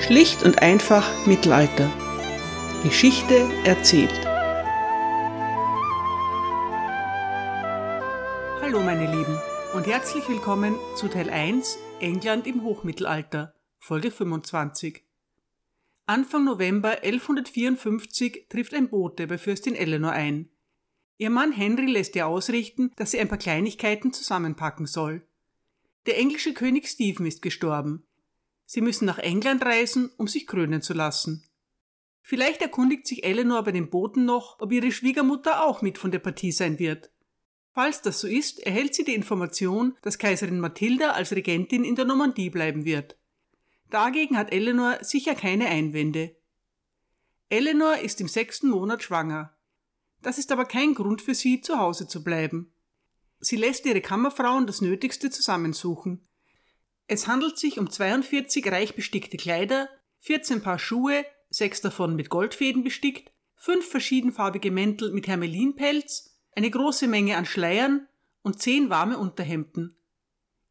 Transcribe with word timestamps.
Schlicht 0.00 0.42
und 0.42 0.62
einfach 0.62 1.26
Mittelalter. 1.26 1.92
Geschichte 2.82 3.48
erzählt. 3.64 4.12
Hallo 8.62 8.80
meine 8.82 9.14
Lieben 9.14 9.38
und 9.74 9.86
herzlich 9.86 10.26
willkommen 10.28 10.74
zu 10.96 11.08
Teil 11.08 11.28
1 11.28 11.78
England 12.00 12.46
im 12.46 12.64
Hochmittelalter, 12.64 13.54
Folge 13.78 14.10
25. 14.10 15.04
Anfang 16.06 16.44
November 16.44 17.02
1154 17.02 18.46
trifft 18.48 18.72
ein 18.72 18.88
Bote 18.88 19.26
bei 19.26 19.36
Fürstin 19.36 19.74
Eleanor 19.74 20.12
ein. 20.12 20.48
Ihr 21.18 21.30
Mann 21.30 21.52
Henry 21.52 21.86
lässt 21.86 22.16
ihr 22.16 22.26
ausrichten, 22.26 22.90
dass 22.96 23.10
sie 23.10 23.20
ein 23.20 23.28
paar 23.28 23.38
Kleinigkeiten 23.38 24.14
zusammenpacken 24.14 24.86
soll. 24.86 25.22
Der 26.06 26.18
englische 26.18 26.54
König 26.54 26.88
Stephen 26.88 27.26
ist 27.26 27.42
gestorben. 27.42 28.06
Sie 28.72 28.82
müssen 28.82 29.04
nach 29.04 29.18
England 29.18 29.64
reisen, 29.64 30.12
um 30.16 30.28
sich 30.28 30.46
krönen 30.46 30.80
zu 30.80 30.94
lassen. 30.94 31.42
Vielleicht 32.22 32.62
erkundigt 32.62 33.04
sich 33.04 33.24
Eleanor 33.24 33.64
bei 33.64 33.72
den 33.72 33.90
Boten 33.90 34.24
noch, 34.24 34.60
ob 34.60 34.70
ihre 34.70 34.92
Schwiegermutter 34.92 35.64
auch 35.64 35.82
mit 35.82 35.98
von 35.98 36.12
der 36.12 36.20
Partie 36.20 36.52
sein 36.52 36.78
wird. 36.78 37.10
Falls 37.72 38.00
das 38.00 38.20
so 38.20 38.28
ist, 38.28 38.60
erhält 38.60 38.94
sie 38.94 39.02
die 39.02 39.16
Information, 39.16 39.96
dass 40.02 40.18
Kaiserin 40.18 40.60
Mathilda 40.60 41.10
als 41.10 41.32
Regentin 41.32 41.82
in 41.82 41.96
der 41.96 42.04
Normandie 42.04 42.48
bleiben 42.48 42.84
wird. 42.84 43.18
Dagegen 43.88 44.38
hat 44.38 44.52
Eleanor 44.52 44.98
sicher 45.00 45.34
keine 45.34 45.66
Einwände. 45.66 46.36
Eleanor 47.48 47.96
ist 47.96 48.20
im 48.20 48.28
sechsten 48.28 48.68
Monat 48.68 49.02
schwanger. 49.02 49.52
Das 50.22 50.38
ist 50.38 50.52
aber 50.52 50.64
kein 50.64 50.94
Grund 50.94 51.22
für 51.22 51.34
sie, 51.34 51.60
zu 51.60 51.76
Hause 51.80 52.06
zu 52.06 52.22
bleiben. 52.22 52.72
Sie 53.40 53.56
lässt 53.56 53.84
ihre 53.84 54.00
Kammerfrauen 54.00 54.68
das 54.68 54.80
Nötigste 54.80 55.28
zusammensuchen. 55.28 56.24
Es 57.12 57.26
handelt 57.26 57.58
sich 57.58 57.80
um 57.80 57.90
42 57.90 58.70
reich 58.70 58.94
bestickte 58.94 59.36
Kleider, 59.36 59.88
14 60.20 60.62
Paar 60.62 60.78
Schuhe, 60.78 61.26
sechs 61.48 61.80
davon 61.80 62.14
mit 62.14 62.30
Goldfäden 62.30 62.84
bestickt, 62.84 63.32
fünf 63.56 63.90
verschiedenfarbige 63.90 64.70
Mäntel 64.70 65.10
mit 65.10 65.26
Hermelinpelz, 65.26 66.38
eine 66.54 66.70
große 66.70 67.08
Menge 67.08 67.36
an 67.36 67.46
Schleiern 67.46 68.06
und 68.42 68.62
zehn 68.62 68.90
warme 68.90 69.18
Unterhemden. 69.18 69.96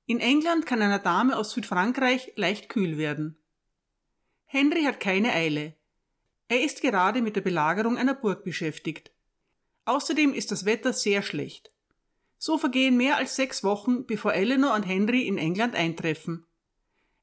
In 0.06 0.22
England 0.22 0.66
kann 0.66 0.82
einer 0.82 1.00
Dame 1.00 1.36
aus 1.36 1.52
Südfrankreich 1.52 2.32
leicht 2.38 2.70
kühl 2.70 2.98
werden. 2.98 3.38
Henry 4.46 4.84
hat 4.84 5.02
keine 5.02 5.34
Eile. 5.34 5.76
Er 6.48 6.64
ist 6.64 6.82
gerade 6.82 7.22
mit 7.22 7.36
der 7.36 7.42
Belagerung 7.42 7.98
einer 7.98 8.14
Burg 8.14 8.46
beschäftigt. 8.46 9.12
Außerdem 9.84 10.34
ist 10.34 10.52
das 10.52 10.64
Wetter 10.64 10.94
sehr 10.94 11.22
schlecht. 11.22 11.69
So 12.40 12.58
vergehen 12.58 12.96
mehr 12.96 13.18
als 13.18 13.36
sechs 13.36 13.66
Wochen, 13.66 14.06
bevor 14.06 14.34
Eleanor 14.34 14.74
und 14.74 14.84
Henry 14.84 15.28
in 15.28 15.38
England 15.38 15.76
eintreffen. 15.76 16.46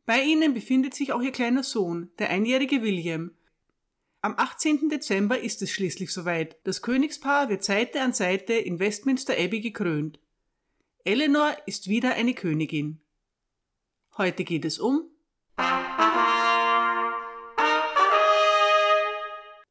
Bei 0.04 0.22
ihnen 0.22 0.52
befindet 0.52 0.94
sich 0.94 1.12
auch 1.12 1.22
ihr 1.22 1.32
kleiner 1.32 1.62
Sohn, 1.62 2.10
der 2.18 2.30
einjährige 2.30 2.82
William. 2.82 3.32
Am 4.20 4.34
18. 4.36 4.90
Dezember 4.90 5.40
ist 5.40 5.62
es 5.62 5.70
schließlich 5.72 6.12
soweit. 6.12 6.58
Das 6.64 6.82
Königspaar 6.82 7.48
wird 7.48 7.64
Seite 7.64 8.02
an 8.02 8.12
Seite 8.12 8.52
in 8.52 8.78
Westminster 8.78 9.34
Abbey 9.38 9.60
gekrönt. 9.60 10.20
Eleanor 11.04 11.56
ist 11.64 11.88
wieder 11.88 12.14
eine 12.14 12.34
Königin. 12.34 13.00
Heute 14.18 14.44
geht 14.44 14.64
es 14.64 14.78
um 14.78 15.10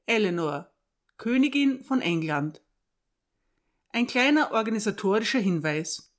Eleanor, 0.07 0.71
Königin 1.17 1.83
von 1.83 2.01
England. 2.01 2.64
Ein 3.95 4.07
kleiner 4.07 4.51
organisatorischer 4.51 5.39
Hinweis. 5.39 6.11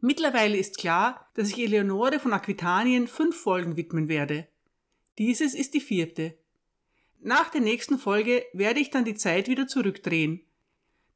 Mittlerweile 0.00 0.56
ist 0.56 0.78
klar, 0.78 1.28
dass 1.34 1.50
ich 1.50 1.58
Eleonore 1.58 2.18
von 2.18 2.32
Aquitanien 2.32 3.08
fünf 3.08 3.36
Folgen 3.36 3.76
widmen 3.76 4.08
werde. 4.08 4.48
Dieses 5.18 5.52
ist 5.52 5.74
die 5.74 5.82
vierte. 5.82 6.34
Nach 7.20 7.50
der 7.50 7.60
nächsten 7.60 7.98
Folge 7.98 8.46
werde 8.54 8.80
ich 8.80 8.88
dann 8.88 9.04
die 9.04 9.16
Zeit 9.16 9.48
wieder 9.48 9.66
zurückdrehen. 9.66 10.46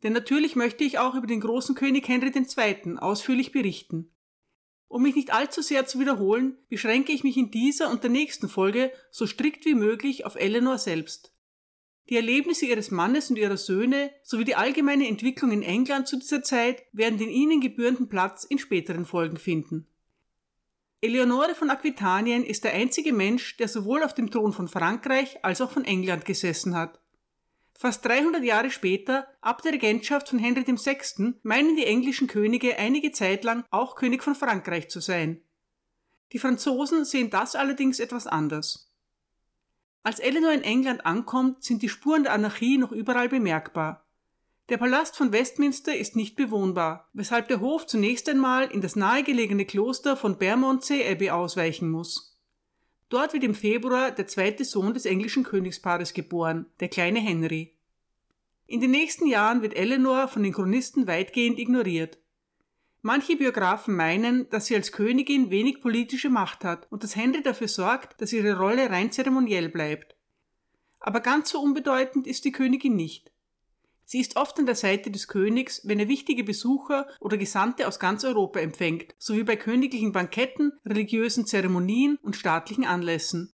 Denn 0.02 0.12
natürlich 0.12 0.56
möchte 0.56 0.84
ich 0.84 0.98
auch 0.98 1.14
über 1.14 1.26
den 1.26 1.40
großen 1.40 1.74
König 1.74 2.06
Henry 2.06 2.34
II. 2.36 2.98
ausführlich 2.98 3.52
berichten. 3.52 4.10
Um 4.88 5.04
mich 5.04 5.14
nicht 5.14 5.32
allzu 5.32 5.62
sehr 5.62 5.86
zu 5.86 5.98
wiederholen, 5.98 6.58
beschränke 6.68 7.12
ich 7.12 7.24
mich 7.24 7.38
in 7.38 7.50
dieser 7.50 7.88
und 7.88 8.02
der 8.02 8.10
nächsten 8.10 8.50
Folge 8.50 8.92
so 9.10 9.26
strikt 9.26 9.64
wie 9.64 9.74
möglich 9.74 10.26
auf 10.26 10.36
Eleanor 10.36 10.76
selbst. 10.76 11.32
Die 12.08 12.16
Erlebnisse 12.16 12.64
ihres 12.64 12.90
Mannes 12.90 13.28
und 13.28 13.36
ihrer 13.36 13.58
Söhne 13.58 14.10
sowie 14.22 14.44
die 14.44 14.54
allgemeine 14.54 15.06
Entwicklung 15.08 15.52
in 15.52 15.62
England 15.62 16.08
zu 16.08 16.16
dieser 16.16 16.42
Zeit 16.42 16.84
werden 16.92 17.18
den 17.18 17.28
ihnen 17.28 17.60
gebührenden 17.60 18.08
Platz 18.08 18.44
in 18.44 18.58
späteren 18.58 19.04
Folgen 19.04 19.36
finden. 19.36 19.86
Eleonore 21.00 21.54
von 21.54 21.70
Aquitanien 21.70 22.44
ist 22.44 22.64
der 22.64 22.72
einzige 22.72 23.12
Mensch, 23.12 23.56
der 23.58 23.68
sowohl 23.68 24.02
auf 24.02 24.14
dem 24.14 24.30
Thron 24.30 24.52
von 24.52 24.68
Frankreich 24.68 25.44
als 25.44 25.60
auch 25.60 25.70
von 25.70 25.84
England 25.84 26.24
gesessen 26.24 26.74
hat. 26.74 26.98
Fast 27.78 28.04
300 28.04 28.42
Jahre 28.42 28.70
später, 28.70 29.28
ab 29.40 29.62
der 29.62 29.72
Regentschaft 29.72 30.30
von 30.30 30.40
Henry 30.40 30.66
VI., 30.66 31.34
meinen 31.44 31.76
die 31.76 31.84
englischen 31.84 32.26
Könige 32.26 32.76
einige 32.76 33.12
Zeit 33.12 33.44
lang 33.44 33.64
auch 33.70 33.94
König 33.94 34.24
von 34.24 34.34
Frankreich 34.34 34.88
zu 34.88 34.98
sein. 34.98 35.42
Die 36.32 36.40
Franzosen 36.40 37.04
sehen 37.04 37.30
das 37.30 37.54
allerdings 37.54 38.00
etwas 38.00 38.26
anders. 38.26 38.87
Als 40.02 40.20
Eleanor 40.20 40.52
in 40.52 40.62
England 40.62 41.04
ankommt, 41.04 41.62
sind 41.62 41.82
die 41.82 41.88
Spuren 41.88 42.22
der 42.22 42.32
Anarchie 42.32 42.78
noch 42.78 42.92
überall 42.92 43.28
bemerkbar. 43.28 44.04
Der 44.68 44.76
Palast 44.76 45.16
von 45.16 45.32
Westminster 45.32 45.96
ist 45.96 46.14
nicht 46.14 46.36
bewohnbar, 46.36 47.08
weshalb 47.14 47.48
der 47.48 47.60
Hof 47.60 47.86
zunächst 47.86 48.28
einmal 48.28 48.70
in 48.70 48.82
das 48.82 48.96
nahegelegene 48.96 49.64
Kloster 49.64 50.16
von 50.16 50.36
Bermondsey 50.36 51.10
Abbey 51.10 51.30
ausweichen 51.30 51.90
muss. 51.90 52.38
Dort 53.08 53.32
wird 53.32 53.44
im 53.44 53.54
Februar 53.54 54.10
der 54.10 54.26
zweite 54.26 54.66
Sohn 54.66 54.92
des 54.92 55.06
englischen 55.06 55.42
Königspaares 55.42 56.12
geboren, 56.12 56.66
der 56.80 56.88
kleine 56.88 57.20
Henry. 57.20 57.74
In 58.66 58.82
den 58.82 58.90
nächsten 58.90 59.26
Jahren 59.26 59.62
wird 59.62 59.74
Eleanor 59.74 60.28
von 60.28 60.42
den 60.42 60.52
Chronisten 60.52 61.06
weitgehend 61.06 61.58
ignoriert. 61.58 62.18
Manche 63.08 63.36
Biografen 63.36 63.96
meinen, 63.96 64.50
dass 64.50 64.66
sie 64.66 64.74
als 64.74 64.92
Königin 64.92 65.48
wenig 65.48 65.80
politische 65.80 66.28
Macht 66.28 66.62
hat 66.62 66.86
und 66.90 67.02
dass 67.02 67.16
Henry 67.16 67.42
dafür 67.42 67.66
sorgt, 67.66 68.20
dass 68.20 68.34
ihre 68.34 68.58
Rolle 68.58 68.90
rein 68.90 69.10
zeremoniell 69.10 69.70
bleibt. 69.70 70.14
Aber 71.00 71.20
ganz 71.20 71.48
so 71.48 71.58
unbedeutend 71.58 72.26
ist 72.26 72.44
die 72.44 72.52
Königin 72.52 72.96
nicht. 72.96 73.32
Sie 74.04 74.20
ist 74.20 74.36
oft 74.36 74.58
an 74.58 74.66
der 74.66 74.74
Seite 74.74 75.10
des 75.10 75.26
Königs, 75.26 75.88
wenn 75.88 75.98
er 75.98 76.08
wichtige 76.08 76.44
Besucher 76.44 77.06
oder 77.18 77.38
Gesandte 77.38 77.88
aus 77.88 77.98
ganz 77.98 78.24
Europa 78.24 78.60
empfängt, 78.60 79.14
sowie 79.16 79.42
bei 79.42 79.56
königlichen 79.56 80.12
Banketten, 80.12 80.72
religiösen 80.84 81.46
Zeremonien 81.46 82.18
und 82.20 82.36
staatlichen 82.36 82.84
Anlässen. 82.84 83.54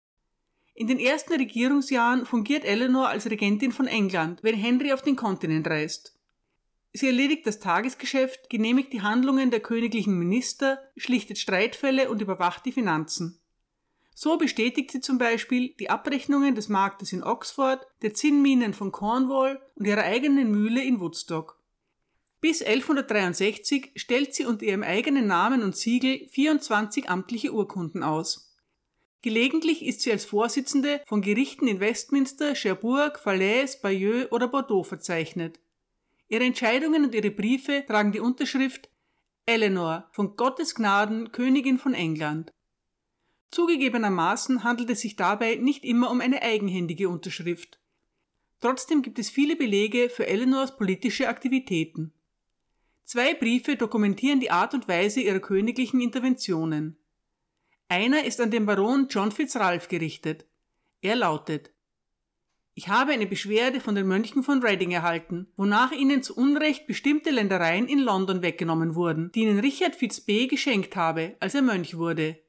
In 0.75 0.85
den 0.85 0.99
ersten 0.99 1.33
Regierungsjahren 1.33 2.27
fungiert 2.27 2.65
Eleanor 2.65 3.07
als 3.07 3.27
Regentin 3.27 3.71
von 3.71 3.87
England, 3.87 4.43
wenn 4.43 4.53
Henry 4.53 4.93
auf 4.93 5.01
den 5.01 5.15
Kontinent 5.15 5.65
reist. 5.65 6.18
Sie 6.91 7.07
erledigt 7.07 7.45
das 7.45 7.59
Tagesgeschäft, 7.59 8.49
genehmigt 8.49 8.93
die 8.93 9.01
Handlungen 9.01 9.51
der 9.51 9.59
königlichen 9.59 10.17
Minister, 10.17 10.79
schlichtet 10.97 11.37
Streitfälle 11.37 12.09
und 12.09 12.21
überwacht 12.21 12.65
die 12.65 12.71
Finanzen. 12.71 13.39
So 14.15 14.37
bestätigt 14.37 14.91
sie 14.91 14.99
zum 14.99 15.17
Beispiel 15.17 15.75
die 15.79 15.89
Abrechnungen 15.89 16.55
des 16.55 16.67
Marktes 16.67 17.13
in 17.13 17.23
Oxford, 17.23 17.87
der 18.01 18.13
Zinnminen 18.13 18.73
von 18.73 18.91
Cornwall 18.91 19.61
und 19.75 19.85
ihrer 19.85 20.03
eigenen 20.03 20.51
Mühle 20.51 20.83
in 20.83 20.99
Woodstock. 20.99 21.59
Bis 22.41 22.61
1163 22.61 23.91
stellt 23.95 24.33
sie 24.33 24.45
unter 24.45 24.65
ihrem 24.65 24.83
eigenen 24.83 25.27
Namen 25.27 25.61
und 25.61 25.75
Siegel 25.75 26.27
24 26.29 27.09
amtliche 27.09 27.53
Urkunden 27.53 28.01
aus. 28.01 28.57
Gelegentlich 29.21 29.85
ist 29.85 30.01
sie 30.01 30.11
als 30.11 30.25
Vorsitzende 30.25 31.01
von 31.05 31.21
Gerichten 31.21 31.67
in 31.67 31.79
Westminster, 31.79 32.55
Cherbourg, 32.55 33.19
Falaise, 33.19 33.77
Bayeux 33.81 34.31
oder 34.31 34.47
Bordeaux 34.47 34.83
verzeichnet. 34.83 35.59
Ihre 36.29 36.43
Entscheidungen 36.43 37.05
und 37.05 37.15
ihre 37.15 37.31
Briefe 37.31 37.83
tragen 37.85 38.11
die 38.11 38.19
Unterschrift 38.19 38.89
Eleanor 39.45 40.07
von 40.11 40.35
Gottes 40.35 40.75
Gnaden 40.75 41.31
Königin 41.31 41.79
von 41.79 41.95
England. 41.95 42.53
Zugegebenermaßen 43.49 44.63
handelt 44.63 44.91
es 44.91 45.01
sich 45.01 45.15
dabei 45.15 45.55
nicht 45.55 45.83
immer 45.83 46.11
um 46.11 46.21
eine 46.21 46.43
eigenhändige 46.43 47.09
Unterschrift. 47.09 47.79
Trotzdem 48.59 49.01
gibt 49.01 49.17
es 49.17 49.31
viele 49.31 49.55
Belege 49.55 50.09
für 50.09 50.27
Eleanors 50.27 50.77
politische 50.77 51.29
Aktivitäten. 51.29 52.13
Zwei 53.05 53.33
Briefe 53.33 53.75
dokumentieren 53.75 54.39
die 54.39 54.51
Art 54.51 54.75
und 54.75 54.87
Weise 54.87 55.21
ihrer 55.21 55.39
königlichen 55.39 55.99
Interventionen. 55.99 56.99
Einer 57.87 58.23
ist 58.25 58.39
an 58.39 58.51
den 58.51 58.67
Baron 58.67 59.07
John 59.09 59.31
Fitzralph 59.31 59.87
gerichtet. 59.87 60.45
Er 61.01 61.15
lautet 61.15 61.71
ich 62.73 62.87
habe 62.87 63.11
eine 63.11 63.25
Beschwerde 63.25 63.81
von 63.81 63.95
den 63.95 64.07
Mönchen 64.07 64.43
von 64.43 64.63
Reading 64.63 64.91
erhalten, 64.91 65.47
wonach 65.57 65.91
ihnen 65.91 66.23
zu 66.23 66.35
Unrecht 66.35 66.87
bestimmte 66.87 67.29
Ländereien 67.29 67.87
in 67.87 67.99
London 67.99 68.41
weggenommen 68.41 68.95
wurden, 68.95 69.31
die 69.33 69.41
ihnen 69.41 69.59
Richard 69.59 69.95
Fitzbay 69.95 70.47
geschenkt 70.47 70.95
habe, 70.95 71.35
als 71.39 71.55
er 71.55 71.61
Mönch 71.61 71.97
wurde. 71.97 72.39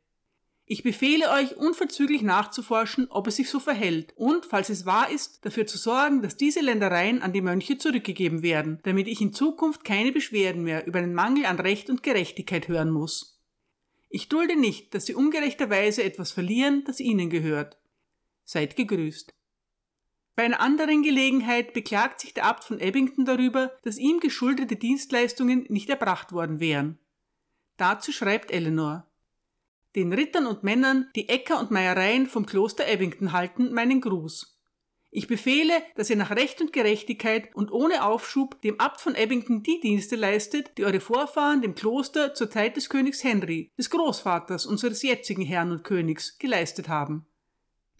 Ich 0.72 0.84
befehle 0.84 1.32
euch 1.32 1.56
unverzüglich 1.56 2.22
nachzuforschen, 2.22 3.08
ob 3.11 3.26
es 3.26 3.34
sich 3.34 3.50
so 3.50 3.58
verhält 3.58 4.12
und, 4.14 4.46
falls 4.46 4.69
es 4.69 4.87
wahr 4.87 5.11
ist, 5.11 5.44
dafür 5.44 5.67
zu 5.67 5.76
sorgen, 5.76 6.23
dass 6.23 6.37
diese 6.37 6.61
Ländereien 6.61 7.23
an 7.23 7.32
die 7.32 7.40
Mönche 7.40 7.76
zurückgegeben 7.76 8.44
werden, 8.44 8.78
damit 8.84 9.08
ich 9.08 9.20
in 9.20 9.32
Zukunft 9.32 9.82
keine 9.82 10.12
Beschwerden 10.12 10.62
mehr 10.62 10.87
über 10.87 11.00
einen 11.00 11.12
Mangel 11.12 11.44
an 11.46 11.58
Recht 11.58 11.90
und 11.90 12.05
Gerechtigkeit 12.05 12.69
hören 12.69 12.93
muss. 12.93 13.40
Ich 14.11 14.28
dulde 14.28 14.55
nicht, 14.55 14.94
dass 14.94 15.06
sie 15.06 15.14
ungerechterweise 15.16 16.05
etwas 16.05 16.31
verlieren, 16.31 16.84
das 16.87 17.00
ihnen 17.00 17.31
gehört. 17.31 17.76
Seid 18.44 18.76
gegrüßt. 18.76 19.34
Bei 20.40 20.46
einer 20.46 20.60
anderen 20.60 21.02
Gelegenheit 21.02 21.75
beklagt 21.75 22.19
sich 22.22 22.32
der 22.32 22.46
Abt 22.46 22.64
von 22.64 22.81
Ebbington 22.81 23.26
darüber, 23.26 23.72
dass 23.82 23.98
ihm 23.98 24.20
geschuldete 24.20 24.75
Dienstleistungen 24.75 25.66
nicht 25.69 25.90
erbracht 25.90 26.32
worden 26.32 26.60
wären. 26.60 26.98
Dazu 27.76 28.10
schreibt 28.10 28.50
Eleanor 28.50 29.06
Den 29.94 30.14
Rittern 30.14 30.46
und 30.46 30.62
Männern, 30.62 31.10
die 31.14 31.28
Äcker 31.28 31.60
und 31.60 31.70
Meiereien 31.70 32.26
vom 32.26 32.46
Kloster 32.46 32.88
Ebbington 32.88 33.32
halten, 33.32 33.75
meinen 33.75 34.00
Gruß. 34.00 34.58
Ich 35.10 35.26
befehle, 35.26 35.75
dass 35.96 36.08
ihr 36.08 36.16
nach 36.16 36.31
Recht 36.31 36.62
und 36.62 36.72
Gerechtigkeit 36.72 37.54
und 37.54 37.70
ohne 37.70 38.02
Aufschub 38.02 38.62
dem 38.62 38.81
Abt 38.81 39.02
von 39.02 39.14
Ebbington 39.14 39.62
die 39.62 39.81
Dienste 39.81 40.16
leistet, 40.16 40.78
die 40.78 40.87
eure 40.87 41.00
Vorfahren 41.00 41.60
dem 41.60 41.75
Kloster 41.75 42.32
zur 42.32 42.48
Zeit 42.48 42.78
des 42.78 42.88
Königs 42.88 43.22
Henry, 43.22 43.70
des 43.76 43.90
Großvaters 43.90 44.64
unseres 44.64 45.02
jetzigen 45.02 45.42
Herrn 45.42 45.70
und 45.70 45.84
Königs, 45.84 46.38
geleistet 46.38 46.88
haben. 46.88 47.26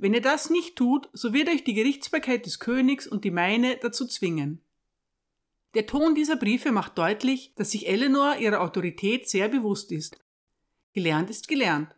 Wenn 0.00 0.14
ihr 0.14 0.23
das 0.23 0.49
nicht 0.49 0.76
tut, 0.76 1.11
so 1.12 1.35
wird 1.35 1.50
euch 1.50 1.62
die 1.62 1.75
Gerichtsbarkeit 1.75 2.47
des 2.47 2.58
Königs 2.58 3.06
und 3.06 3.23
die 3.23 3.31
meine 3.31 3.76
dazu 3.76 4.06
zwingen. 4.06 4.62
Der 5.75 5.85
Ton 5.85 6.14
dieser 6.14 6.37
Briefe 6.37 6.73
macht 6.73 6.97
deutlich, 6.97 7.52
dass 7.56 7.73
sich 7.73 7.87
Eleanor 7.87 8.37
ihrer 8.37 8.62
Autorität 8.62 9.29
sehr 9.29 9.50
bewusst 9.50 9.93
ist. 9.93 10.19
Gelernt 10.94 11.29
ist 11.29 11.49
gelernt. 11.49 11.94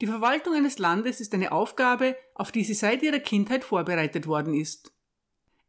Die 0.00 0.06
Verwaltung 0.06 0.54
eines 0.54 0.78
Landes 0.78 1.20
ist 1.20 1.34
eine 1.34 1.52
Aufgabe, 1.52 2.16
auf 2.32 2.50
die 2.50 2.64
sie 2.64 2.72
seit 2.72 3.02
ihrer 3.02 3.18
Kindheit 3.18 3.62
vorbereitet 3.62 4.26
worden 4.26 4.54
ist. 4.54 4.94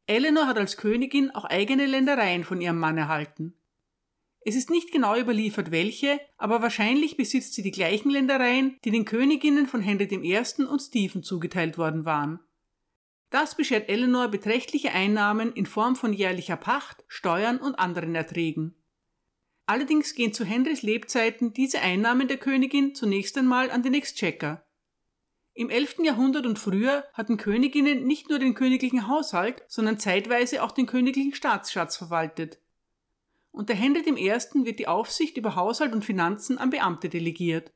Eleanor 0.07 0.47
hat 0.47 0.57
als 0.57 0.77
Königin 0.77 1.29
auch 1.31 1.43
eigene 1.43 1.87
Ländereien 1.87 2.45
von 2.45 2.61
ihrem 2.61 2.79
Mann 2.79 2.97
erhalten. 2.97 3.53
Es 4.49 4.55
ist 4.55 4.71
nicht 4.71 4.91
genau 4.91 5.15
überliefert, 5.15 5.69
welche, 5.69 6.19
aber 6.39 6.63
wahrscheinlich 6.63 7.17
besitzt 7.17 7.53
sie 7.53 7.61
die 7.61 7.69
gleichen 7.69 8.09
Ländereien, 8.09 8.79
die 8.83 8.89
den 8.89 9.05
Königinnen 9.05 9.67
von 9.67 9.79
Henry 9.79 10.05
I. 10.05 10.63
und 10.63 10.79
Stephen 10.79 11.21
zugeteilt 11.21 11.77
worden 11.77 12.03
waren. 12.03 12.39
Das 13.29 13.53
beschert 13.53 13.89
Eleanor 13.89 14.27
beträchtliche 14.27 14.91
Einnahmen 14.91 15.53
in 15.53 15.67
Form 15.67 15.95
von 15.95 16.13
jährlicher 16.13 16.57
Pacht, 16.57 17.03
Steuern 17.07 17.59
und 17.59 17.75
anderen 17.75 18.15
Erträgen. 18.15 18.73
Allerdings 19.67 20.15
gehen 20.15 20.33
zu 20.33 20.45
Henrys 20.45 20.81
Lebzeiten 20.81 21.53
diese 21.53 21.81
Einnahmen 21.81 22.27
der 22.27 22.37
Königin 22.37 22.95
zunächst 22.95 23.37
einmal 23.37 23.69
an 23.69 23.83
den 23.83 23.93
Exchequer. 23.93 24.65
Im 25.53 25.69
11. 25.69 25.97
Jahrhundert 26.05 26.47
und 26.47 26.57
früher 26.57 27.03
hatten 27.13 27.37
Königinnen 27.37 28.07
nicht 28.07 28.31
nur 28.31 28.39
den 28.39 28.55
königlichen 28.55 29.07
Haushalt, 29.07 29.61
sondern 29.67 29.99
zeitweise 29.99 30.63
auch 30.63 30.71
den 30.71 30.87
königlichen 30.87 31.35
Staatsschatz 31.35 31.97
verwaltet. 31.97 32.57
Unter 33.51 33.73
Henry 33.73 34.01
I. 34.09 34.31
wird 34.65 34.79
die 34.79 34.87
Aufsicht 34.87 35.37
über 35.37 35.55
Haushalt 35.55 35.93
und 35.93 36.05
Finanzen 36.05 36.57
an 36.57 36.69
Beamte 36.69 37.09
delegiert. 37.09 37.73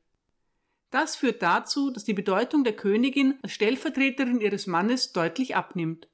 Das 0.90 1.16
führt 1.16 1.42
dazu, 1.42 1.90
dass 1.90 2.04
die 2.04 2.14
Bedeutung 2.14 2.62
der 2.62 2.76
Königin 2.76 3.38
als 3.42 3.52
Stellvertreterin 3.52 4.40
ihres 4.40 4.66
Mannes 4.66 5.12
deutlich 5.12 5.56
abnimmt. 5.56 6.08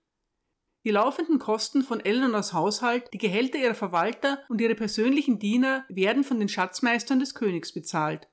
Die 0.84 0.90
laufenden 0.90 1.38
Kosten 1.38 1.82
von 1.82 2.00
Eleanors 2.00 2.54
Haushalt, 2.54 3.12
die 3.12 3.18
Gehälter 3.18 3.58
ihrer 3.58 3.74
Verwalter 3.74 4.42
und 4.48 4.62
ihre 4.62 4.74
persönlichen 4.74 5.38
Diener 5.38 5.84
werden 5.90 6.24
von 6.24 6.38
den 6.38 6.48
Schatzmeistern 6.48 7.20
des 7.20 7.34
Königs 7.34 7.72
bezahlt. 7.72 8.28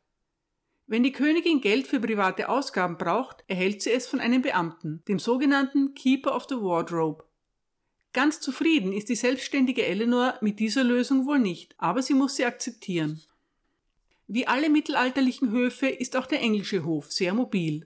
Wenn 0.86 1.04
die 1.04 1.12
Königin 1.12 1.60
Geld 1.60 1.86
für 1.86 2.00
private 2.00 2.48
Ausgaben 2.48 2.98
braucht, 2.98 3.44
erhält 3.48 3.82
sie 3.82 3.92
es 3.92 4.08
von 4.08 4.22
einem 4.22 4.42
Beamten, 4.42 5.04
dem 5.10 5.20
sogenannten 5.20 5.94
Keeper 5.96 6.34
of 6.34 6.46
the 6.48 6.56
Wardrobe. 6.56 7.27
Ganz 8.18 8.40
zufrieden 8.40 8.94
ist 8.94 9.10
die 9.10 9.16
selbstständige 9.16 9.86
Eleanor 9.86 10.40
mit 10.42 10.60
dieser 10.60 10.84
Lösung 10.84 11.28
wohl 11.28 11.38
nicht, 11.38 11.76
aber 11.78 12.02
sie 12.02 12.16
muss 12.16 12.36
sie 12.36 12.46
akzeptieren. 12.46 13.22
Wie 14.26 14.48
alle 14.48 14.72
mittelalterlichen 14.72 15.52
Höfe 15.52 15.88
ist 15.88 16.18
auch 16.18 16.26
der 16.26 16.42
englische 16.42 16.84
Hof 16.84 17.12
sehr 17.12 17.36
mobil. 17.36 17.86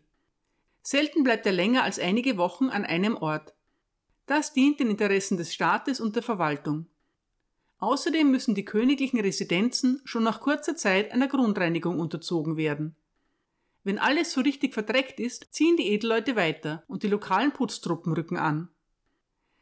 Selten 0.84 1.26
bleibt 1.26 1.46
er 1.48 1.52
länger 1.52 1.84
als 1.84 2.00
einige 2.00 2.38
Wochen 2.38 2.70
an 2.70 2.86
einem 2.86 3.18
Ort. 3.18 3.54
Das 4.26 4.54
dient 4.54 4.80
den 4.80 4.92
Interessen 4.92 5.36
des 5.36 5.54
Staates 5.54 6.00
und 6.00 6.16
der 6.16 6.24
Verwaltung. 6.24 6.86
Außerdem 7.80 8.32
müssen 8.32 8.56
die 8.56 8.64
königlichen 8.64 9.20
Residenzen 9.20 10.00
schon 10.06 10.24
nach 10.24 10.40
kurzer 10.40 10.78
Zeit 10.78 11.12
einer 11.12 11.28
Grundreinigung 11.28 12.00
unterzogen 12.00 12.56
werden. 12.56 12.96
Wenn 13.84 14.00
alles 14.00 14.32
so 14.32 14.40
richtig 14.40 14.74
verdreckt 14.74 15.20
ist, 15.20 15.54
ziehen 15.54 15.76
die 15.76 15.90
Edelleute 15.90 16.38
weiter 16.38 16.86
und 16.88 17.04
die 17.04 17.10
lokalen 17.10 17.52
Putztruppen 17.52 18.14
rücken 18.14 18.38
an. 18.38 18.70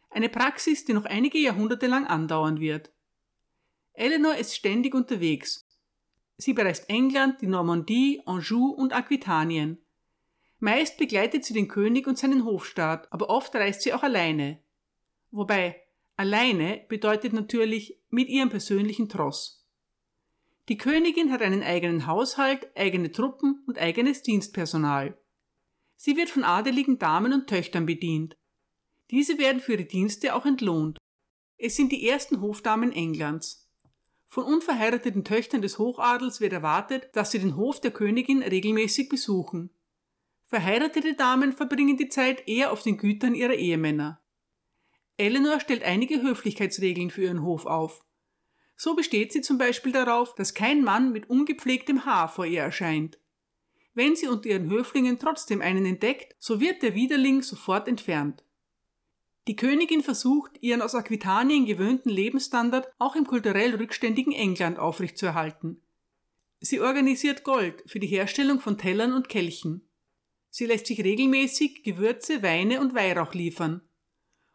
Eine 0.09 0.29
Praxis, 0.29 0.85
die 0.85 0.93
noch 0.93 1.05
einige 1.05 1.37
Jahrhunderte 1.37 1.87
lang 1.87 2.07
andauern 2.07 2.59
wird. 2.59 2.91
Eleanor 3.93 4.35
ist 4.35 4.55
ständig 4.55 4.95
unterwegs. 4.95 5.67
Sie 6.37 6.53
bereist 6.53 6.89
England, 6.89 7.41
die 7.41 7.47
Normandie, 7.47 8.21
Anjou 8.25 8.69
und 8.69 8.93
Aquitanien. 8.93 9.77
Meist 10.59 10.97
begleitet 10.97 11.45
sie 11.45 11.53
den 11.53 11.67
König 11.67 12.07
und 12.07 12.17
seinen 12.17 12.45
Hofstaat, 12.45 13.11
aber 13.11 13.29
oft 13.29 13.53
reist 13.55 13.81
sie 13.81 13.93
auch 13.93 14.03
alleine. 14.03 14.59
Wobei 15.31 15.81
alleine 16.15 16.85
bedeutet 16.89 17.33
natürlich 17.33 17.99
mit 18.09 18.29
ihrem 18.29 18.49
persönlichen 18.49 19.09
Tross. 19.09 19.65
Die 20.69 20.77
Königin 20.77 21.31
hat 21.31 21.41
einen 21.41 21.63
eigenen 21.63 22.05
Haushalt, 22.05 22.69
eigene 22.75 23.11
Truppen 23.11 23.63
und 23.67 23.77
eigenes 23.77 24.21
Dienstpersonal. 24.21 25.17
Sie 25.95 26.15
wird 26.15 26.29
von 26.29 26.43
adeligen 26.43 26.99
Damen 26.99 27.33
und 27.33 27.47
Töchtern 27.47 27.85
bedient. 27.85 28.37
Diese 29.11 29.37
werden 29.37 29.61
für 29.61 29.73
ihre 29.73 29.85
Dienste 29.85 30.35
auch 30.35 30.45
entlohnt. 30.45 30.97
Es 31.57 31.75
sind 31.75 31.91
die 31.91 32.07
ersten 32.07 32.41
Hofdamen 32.41 32.91
Englands. 32.91 33.67
Von 34.27 34.43
unverheirateten 34.43 35.23
Töchtern 35.23 35.63
des 35.63 35.79
Hochadels 35.79 36.39
wird 36.39 36.53
erwartet, 36.53 37.09
dass 37.13 37.31
sie 37.31 37.39
den 37.39 37.55
Hof 37.55 37.81
der 37.81 37.91
Königin 37.91 38.43
regelmäßig 38.43 39.09
besuchen. 39.09 39.71
Verheiratete 40.45 41.15
Damen 41.15 41.51
verbringen 41.53 41.97
die 41.97 42.09
Zeit 42.09 42.47
eher 42.47 42.71
auf 42.71 42.83
den 42.83 42.97
Gütern 42.97 43.33
ihrer 43.33 43.55
Ehemänner. 43.55 44.21
Eleanor 45.17 45.59
stellt 45.59 45.83
einige 45.83 46.21
Höflichkeitsregeln 46.21 47.09
für 47.09 47.23
ihren 47.23 47.43
Hof 47.43 47.65
auf. 47.65 48.05
So 48.75 48.95
besteht 48.95 49.33
sie 49.33 49.41
zum 49.41 49.57
Beispiel 49.57 49.91
darauf, 49.91 50.33
dass 50.35 50.53
kein 50.53 50.83
Mann 50.83 51.11
mit 51.11 51.29
ungepflegtem 51.29 52.05
Haar 52.05 52.29
vor 52.29 52.45
ihr 52.45 52.61
erscheint. 52.61 53.19
Wenn 53.93 54.15
sie 54.15 54.27
unter 54.27 54.47
ihren 54.47 54.69
Höflingen 54.69 55.19
trotzdem 55.19 55.61
einen 55.61 55.85
entdeckt, 55.85 56.35
so 56.39 56.61
wird 56.61 56.83
der 56.83 56.95
Widerling 56.95 57.41
sofort 57.41 57.87
entfernt. 57.87 58.45
Die 59.49 59.55
Königin 59.55 60.03
versucht, 60.03 60.61
ihren 60.61 60.83
aus 60.83 60.93
Aquitanien 60.93 61.65
gewöhnten 61.65 62.11
Lebensstandard 62.11 62.87
auch 62.99 63.15
im 63.15 63.25
kulturell 63.25 63.73
rückständigen 63.73 64.31
England 64.31 64.77
aufrechtzuerhalten. 64.77 65.81
Sie 66.59 66.79
organisiert 66.79 67.43
Gold 67.43 67.81
für 67.87 67.99
die 67.99 68.05
Herstellung 68.05 68.59
von 68.59 68.77
Tellern 68.77 69.11
und 69.11 69.27
Kelchen. 69.27 69.89
Sie 70.51 70.67
lässt 70.67 70.85
sich 70.85 71.03
regelmäßig 71.03 71.81
Gewürze, 71.81 72.43
Weine 72.43 72.79
und 72.79 72.93
Weihrauch 72.93 73.33
liefern. 73.33 73.81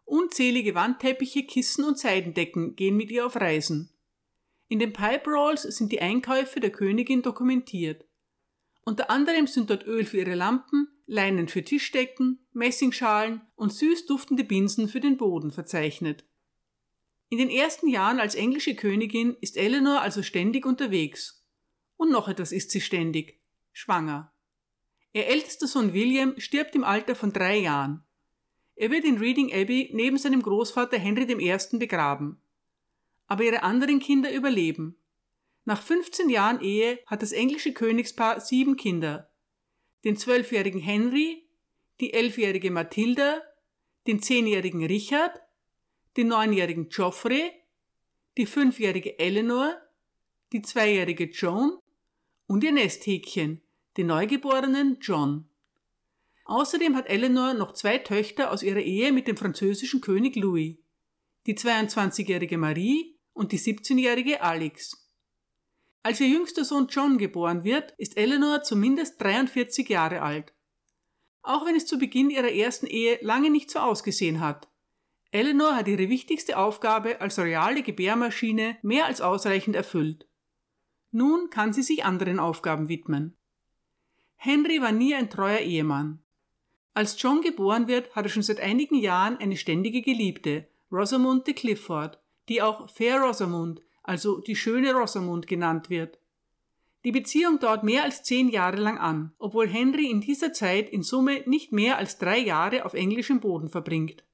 Unzählige 0.04 0.76
Wandteppiche, 0.76 1.42
Kissen 1.42 1.84
und 1.84 1.98
Seidendecken 1.98 2.76
gehen 2.76 2.96
mit 2.96 3.10
ihr 3.10 3.26
auf 3.26 3.34
Reisen. 3.34 3.90
In 4.68 4.78
den 4.78 4.92
Pipe 4.92 5.28
Rolls 5.28 5.62
sind 5.62 5.90
die 5.90 6.02
Einkäufe 6.02 6.60
der 6.60 6.70
Königin 6.70 7.22
dokumentiert. 7.22 8.04
Unter 8.84 9.10
anderem 9.10 9.48
sind 9.48 9.70
dort 9.70 9.88
Öl 9.88 10.04
für 10.04 10.18
ihre 10.18 10.36
Lampen, 10.36 10.86
Leinen 11.06 11.48
für 11.48 11.64
Tischdecken, 11.64 12.43
Messingschalen 12.54 13.42
und 13.56 13.72
süß 13.72 14.06
duftende 14.06 14.44
Binsen 14.44 14.88
für 14.88 15.00
den 15.00 15.16
Boden 15.16 15.50
verzeichnet. 15.50 16.24
In 17.28 17.38
den 17.38 17.50
ersten 17.50 17.88
Jahren 17.88 18.20
als 18.20 18.36
englische 18.36 18.76
Königin 18.76 19.36
ist 19.40 19.56
Eleanor 19.56 20.00
also 20.00 20.22
ständig 20.22 20.64
unterwegs. 20.64 21.44
Und 21.96 22.10
noch 22.10 22.28
etwas 22.28 22.52
ist 22.52 22.70
sie 22.70 22.80
ständig. 22.80 23.40
Schwanger. 23.72 24.32
Ihr 25.12 25.26
ältester 25.26 25.66
Sohn 25.66 25.92
William 25.92 26.38
stirbt 26.38 26.74
im 26.74 26.84
Alter 26.84 27.14
von 27.14 27.32
drei 27.32 27.58
Jahren. 27.58 28.04
Er 28.76 28.90
wird 28.90 29.04
in 29.04 29.18
Reading 29.18 29.52
Abbey 29.52 29.90
neben 29.92 30.18
seinem 30.18 30.42
Großvater 30.42 30.98
Henry 30.98 31.30
I. 31.30 31.78
begraben. 31.78 32.40
Aber 33.26 33.44
ihre 33.44 33.62
anderen 33.62 34.00
Kinder 34.00 34.32
überleben. 34.32 34.96
Nach 35.64 35.80
15 35.82 36.28
Jahren 36.28 36.60
Ehe 36.60 36.98
hat 37.06 37.22
das 37.22 37.32
englische 37.32 37.72
Königspaar 37.72 38.40
sieben 38.40 38.76
Kinder, 38.76 39.30
den 40.04 40.16
zwölfjährigen 40.16 40.80
Henry, 40.80 41.43
die 42.00 42.12
elfjährige 42.12 42.70
Mathilda, 42.70 43.42
den 44.06 44.20
zehnjährigen 44.20 44.84
Richard, 44.84 45.40
den 46.16 46.28
neunjährigen 46.28 46.88
Geoffrey, 46.88 47.52
die 48.36 48.46
fünfjährige 48.46 49.18
Eleanor, 49.18 49.76
die 50.52 50.62
zweijährige 50.62 51.24
Joan 51.24 51.78
und 52.46 52.64
ihr 52.64 52.72
Nesthäkchen, 52.72 53.62
den 53.96 54.08
neugeborenen 54.08 54.98
John. 55.00 55.48
Außerdem 56.46 56.94
hat 56.94 57.08
Eleanor 57.08 57.54
noch 57.54 57.72
zwei 57.72 57.98
Töchter 57.98 58.50
aus 58.50 58.62
ihrer 58.62 58.80
Ehe 58.80 59.12
mit 59.12 59.26
dem 59.28 59.36
französischen 59.36 60.00
König 60.00 60.36
Louis, 60.36 60.76
die 61.46 61.56
22-jährige 61.56 62.58
Marie 62.58 63.16
und 63.32 63.52
die 63.52 63.58
17-jährige 63.58 64.42
Alex. 64.42 65.08
Als 66.02 66.20
ihr 66.20 66.28
jüngster 66.28 66.64
Sohn 66.64 66.88
John 66.88 67.16
geboren 67.16 67.64
wird, 67.64 67.94
ist 67.96 68.18
Eleanor 68.18 68.62
zumindest 68.62 69.20
43 69.22 69.88
Jahre 69.88 70.20
alt. 70.20 70.52
Auch 71.44 71.66
wenn 71.66 71.76
es 71.76 71.86
zu 71.86 71.98
Beginn 71.98 72.30
ihrer 72.30 72.50
ersten 72.50 72.86
Ehe 72.86 73.18
lange 73.20 73.50
nicht 73.50 73.70
so 73.70 73.78
ausgesehen 73.78 74.40
hat. 74.40 74.68
Eleanor 75.30 75.76
hat 75.76 75.88
ihre 75.88 76.08
wichtigste 76.08 76.58
Aufgabe 76.58 77.20
als 77.20 77.38
royale 77.38 77.82
Gebärmaschine 77.82 78.78
mehr 78.82 79.04
als 79.06 79.20
ausreichend 79.20 79.76
erfüllt. 79.76 80.26
Nun 81.10 81.50
kann 81.50 81.72
sie 81.72 81.82
sich 81.82 82.04
anderen 82.04 82.40
Aufgaben 82.40 82.88
widmen. 82.88 83.36
Henry 84.36 84.80
war 84.80 84.92
nie 84.92 85.14
ein 85.14 85.28
treuer 85.30 85.60
Ehemann. 85.60 86.22
Als 86.94 87.20
John 87.20 87.42
geboren 87.42 87.88
wird, 87.88 88.14
hat 88.16 88.24
er 88.24 88.30
schon 88.30 88.42
seit 88.42 88.60
einigen 88.60 88.96
Jahren 88.96 89.36
eine 89.36 89.56
ständige 89.56 90.00
Geliebte, 90.00 90.68
Rosamund 90.90 91.46
de 91.46 91.54
Clifford, 91.54 92.20
die 92.48 92.62
auch 92.62 92.88
Fair 92.88 93.20
Rosamund, 93.20 93.82
also 94.02 94.40
die 94.40 94.56
schöne 94.56 94.94
Rosamund 94.94 95.46
genannt 95.46 95.90
wird. 95.90 96.18
Die 97.04 97.12
Beziehung 97.12 97.58
dauert 97.58 97.84
mehr 97.84 98.02
als 98.02 98.22
zehn 98.22 98.48
Jahre 98.48 98.78
lang 98.78 98.98
an, 98.98 99.32
obwohl 99.38 99.68
Henry 99.68 100.10
in 100.10 100.22
dieser 100.22 100.54
Zeit 100.54 100.88
in 100.88 101.02
Summe 101.02 101.42
nicht 101.46 101.70
mehr 101.70 101.98
als 101.98 102.18
drei 102.18 102.38
Jahre 102.38 102.86
auf 102.86 102.94
englischem 102.94 103.40
Boden 103.40 103.68
verbringt. 103.68 104.24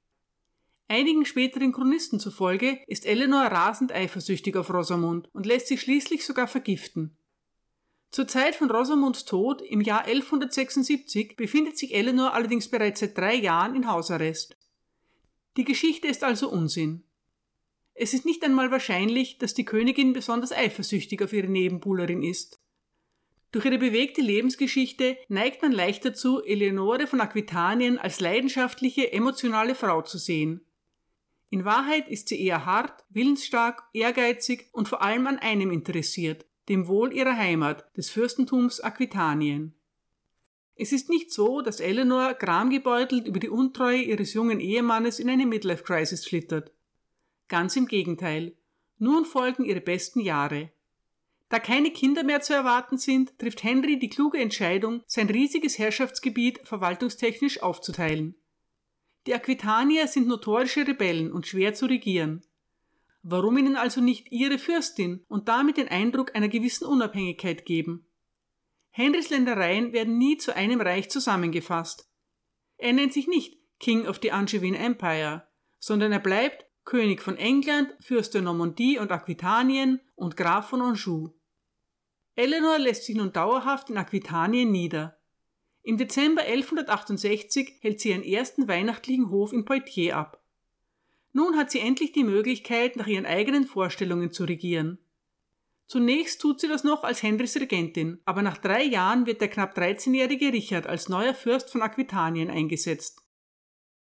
Einigen 0.87 1.25
späteren 1.25 1.73
Chronisten 1.73 2.21
zufolge 2.21 2.79
ist 2.87 3.07
Eleanor 3.07 3.43
rasend 3.43 3.93
eifersüchtig 3.93 4.57
auf 4.57 4.73
Rosamund 4.73 5.29
und 5.33 5.47
lässt 5.47 5.69
sich 5.69 5.81
schließlich 5.81 6.25
sogar 6.25 6.49
vergiften. 6.49 7.17
Zur 8.11 8.27
Zeit 8.27 8.57
von 8.57 8.71
Rosamunds 8.71 9.25
Tod 9.25 9.63
im 9.63 9.81
Jahr 9.81 10.05
1176 10.05 11.37
befindet 11.37 11.79
sich 11.79 11.95
Eleanor 11.95 12.35
allerdings 12.35 12.69
bereits 12.69 13.01
seit 13.01 13.17
drei 13.17 13.35
Jahren 13.35 13.77
in 13.77 13.89
Hausarrest. 13.89 14.57
Die 15.57 15.65
Geschichte 15.65 16.09
ist 16.09 16.25
also 16.25 16.51
Unsinn. 16.51 17.05
Es 18.03 18.15
ist 18.15 18.25
nicht 18.25 18.43
einmal 18.43 18.71
wahrscheinlich, 18.71 19.37
dass 19.37 19.53
die 19.53 19.67
Königin 19.67 20.15
besonders 20.15 20.53
eifersüchtig 20.53 21.21
auf 21.23 21.35
ihre 21.35 21.49
Nebenbuhlerin 21.49 22.23
ist. 22.23 22.59
Durch 23.53 23.67
ihre 23.67 23.77
bewegte 23.77 24.23
Lebensgeschichte 24.23 25.19
neigt 25.29 25.61
man 25.61 25.71
leicht 25.71 26.07
dazu, 26.07 26.43
Eleonore 26.43 27.07
von 27.07 27.21
Aquitanien 27.21 27.99
als 27.99 28.19
leidenschaftliche, 28.21 29.13
emotionale 29.13 29.75
Frau 29.75 30.01
zu 30.01 30.17
sehen. 30.17 30.65
In 31.51 31.67
Wahrheit 31.67 32.09
ist 32.09 32.31
sie 32.31 32.41
eher 32.41 32.65
hart, 32.65 33.05
willensstark, 33.11 33.83
ehrgeizig 33.93 34.71
und 34.73 34.89
vor 34.89 35.03
allem 35.03 35.27
an 35.27 35.39
einem 35.39 35.71
interessiert, 35.71 36.47
dem 36.71 36.89
Wohl 36.89 37.13
ihrer 37.13 37.37
Heimat, 37.37 37.95
des 37.99 38.09
Fürstentums 38.09 38.81
Aquitanien. 38.81 39.75
Es 40.75 40.93
ist 40.93 41.11
nicht 41.11 41.35
so, 41.35 41.61
dass 41.61 41.81
Eleanor 41.81 42.33
gramgebeutelt 42.33 43.27
über 43.27 43.41
die 43.41 43.51
Untreue 43.51 44.01
ihres 44.01 44.33
jungen 44.33 44.59
Ehemannes 44.59 45.19
in 45.19 45.29
eine 45.29 45.45
Midlife-Crisis 45.45 46.25
schlittert. 46.25 46.73
Ganz 47.51 47.75
im 47.75 47.87
Gegenteil. 47.87 48.57
Nun 48.99 49.25
folgen 49.25 49.65
ihre 49.65 49.81
besten 49.81 50.21
Jahre. 50.21 50.71
Da 51.49 51.59
keine 51.59 51.91
Kinder 51.91 52.23
mehr 52.23 52.41
zu 52.41 52.55
erwarten 52.55 52.97
sind, 52.97 53.37
trifft 53.41 53.65
Henry 53.65 53.99
die 53.99 54.09
kluge 54.09 54.39
Entscheidung, 54.39 55.03
sein 55.07 55.29
riesiges 55.29 55.77
Herrschaftsgebiet 55.77 56.61
verwaltungstechnisch 56.63 57.61
aufzuteilen. 57.61 58.37
Die 59.27 59.35
Aquitanier 59.35 60.07
sind 60.07 60.29
notorische 60.29 60.87
Rebellen 60.87 61.33
und 61.33 61.49
schwer 61.49 61.75
zu 61.75 61.87
regieren. 61.87 62.47
Warum 63.23 63.59
ihnen 63.59 63.75
also 63.75 64.01
nicht 64.01 64.31
ihre 64.31 64.59
Fürstin 64.59 65.25
und 65.27 65.49
damit 65.49 65.77
den 65.77 65.89
Eindruck 65.89 66.37
einer 66.37 66.49
gewissen 66.49 66.87
Unabhängigkeit 66.87 67.67
geben? 67.67 68.07
Henrys 68.91 69.29
Ländereien 69.29 69.93
werden 69.93 70.19
nie 70.19 70.37
zu 70.37 70.55
einem 70.55 70.81
Reich 70.81 71.11
zusammengefasst. 71.11 72.09
Er 72.77 72.93
nennt 72.93 73.13
sich 73.13 73.27
nicht 73.27 73.59
King 73.81 74.07
of 74.07 74.21
the 74.23 74.31
Angevin 74.31 74.75
Empire, 74.75 75.49
sondern 75.81 76.13
er 76.13 76.21
bleibt 76.21 76.70
König 76.91 77.23
von 77.23 77.37
England, 77.37 77.95
Fürst 78.01 78.35
der 78.35 78.43
Normandie 78.43 78.99
und 78.99 79.13
Aquitanien 79.13 80.01
und 80.17 80.37
Graf 80.37 80.71
von 80.71 80.83
Anjou. 80.83 81.29
Eleanor 82.35 82.81
lässt 82.81 83.05
sich 83.05 83.15
nun 83.15 83.33
dauerhaft 83.33 83.91
in 83.91 83.97
Aquitanien 83.97 84.73
nieder. 84.73 85.17
Im 85.85 85.99
Dezember 85.99 86.43
1168 86.43 87.79
hält 87.81 88.01
sie 88.01 88.11
ihren 88.11 88.25
ersten 88.25 88.67
weihnachtlichen 88.67 89.31
Hof 89.31 89.53
in 89.53 89.65
Poitiers 89.65 90.17
ab. 90.17 90.43
Nun 91.33 91.57
hat 91.57 91.71
sie 91.71 91.79
endlich 91.79 92.11
die 92.11 92.25
Möglichkeit, 92.25 92.97
nach 92.97 93.07
ihren 93.07 93.25
eigenen 93.25 93.69
Vorstellungen 93.69 94.33
zu 94.33 94.43
regieren. 94.43 94.99
Zunächst 95.87 96.41
tut 96.41 96.61
sie 96.61 96.67
das 96.67 96.83
noch 96.83 97.05
als 97.05 97.23
Henrys 97.23 97.55
Regentin, 97.55 98.19
aber 98.25 98.43
nach 98.43 98.59
drei 98.59 98.83
Jahren 98.83 99.27
wird 99.27 99.41
der 99.41 99.49
knapp 99.49 99.79
13-jährige 99.79 100.53
Richard 100.53 100.89
als 100.89 101.09
neuer 101.09 101.35
Fürst 101.35 101.71
von 101.71 101.83
Aquitanien 101.83 102.51
eingesetzt. 102.51 103.20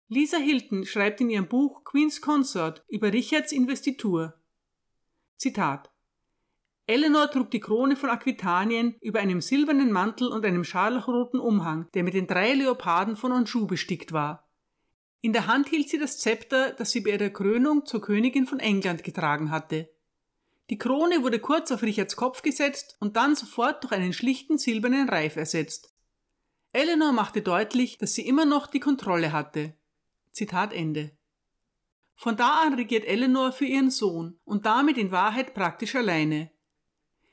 Lisa 0.10 0.38
Hilton 0.38 0.86
schreibt 0.86 1.20
in 1.20 1.30
ihrem 1.30 1.50
Buch 1.50 1.84
Queen's 1.84 2.22
Consort 2.22 2.82
über 2.88 3.12
Richards 3.12 3.52
Investitur. 3.52 4.36
Zitat 5.36 5.92
Eleanor 6.86 7.30
trug 7.30 7.52
die 7.52 7.60
Krone 7.60 7.98
von 7.98 8.10
Aquitanien 8.10 8.96
über 9.02 9.20
einem 9.20 9.42
silbernen 9.42 9.92
Mantel 9.92 10.30
und 10.30 10.46
einem 10.46 10.64
scharlachroten 10.64 11.42
Umhang, 11.42 11.90
der 11.94 12.04
mit 12.04 12.14
den 12.14 12.26
drei 12.26 12.54
Leoparden 12.54 13.18
von 13.18 13.34
Anjou 13.34 13.68
bestickt 13.68 14.14
war. 14.14 14.48
In 15.20 15.34
der 15.34 15.48
Hand 15.48 15.68
hielt 15.68 15.90
sie 15.90 16.00
das 16.00 16.20
Zepter, 16.20 16.72
das 16.72 16.92
sie 16.92 17.02
bei 17.02 17.10
ihrer 17.10 17.30
Krönung 17.30 17.86
zur 17.86 18.02
Königin 18.02 18.48
von 18.48 18.62
England 18.62 19.04
getragen 19.04 19.52
hatte. 19.52 19.90
Die 20.70 20.78
Krone 20.78 21.22
wurde 21.22 21.40
kurz 21.40 21.70
auf 21.74 21.82
Richards 21.82 22.16
Kopf 22.16 22.44
gesetzt 22.44 22.96
und 23.02 23.18
dann 23.18 23.36
sofort 23.36 23.84
durch 23.84 23.92
einen 23.92 24.14
schlichten 24.14 24.58
silbernen 24.58 25.10
Reif 25.10 25.36
ersetzt. 25.36 25.94
Eleanor 26.72 27.12
machte 27.12 27.42
deutlich, 27.42 27.98
dass 27.98 28.14
sie 28.14 28.26
immer 28.26 28.46
noch 28.46 28.68
die 28.68 28.80
Kontrolle 28.80 29.34
hatte. 29.34 29.77
Zitat 30.38 30.72
Ende. 30.72 31.18
Von 32.14 32.38
da 32.38 32.60
an 32.60 32.76
regiert 32.76 33.06
Eleanor 33.06 33.52
für 33.52 33.66
ihren 33.66 33.90
Sohn 33.90 34.40
und 34.46 34.68
damit 34.68 34.96
in 35.00 35.10
Wahrheit 35.10 35.56
praktisch 35.56 35.96
alleine. 35.96 36.52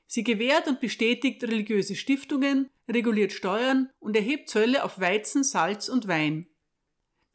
Sie 0.07 0.25
gewährt 0.25 0.69
und 0.69 0.81
bestätigt 0.81 1.45
religiöse 1.45 1.97
Stiftungen, 1.97 2.71
reguliert 2.89 3.33
Steuern 3.33 3.91
und 3.99 4.17
erhebt 4.17 4.49
Zölle 4.49 4.85
auf 4.85 5.01
Weizen, 5.01 5.45
Salz 5.45 5.91
und 5.91 6.09
Wein. 6.09 6.47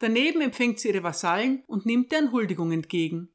Daneben 0.00 0.40
empfängt 0.40 0.80
sie 0.80 0.88
ihre 0.88 1.04
Vasallen 1.04 1.62
und 1.68 1.86
nimmt 1.86 2.10
deren 2.10 2.32
Huldigung 2.32 2.72
entgegen. 2.72 3.28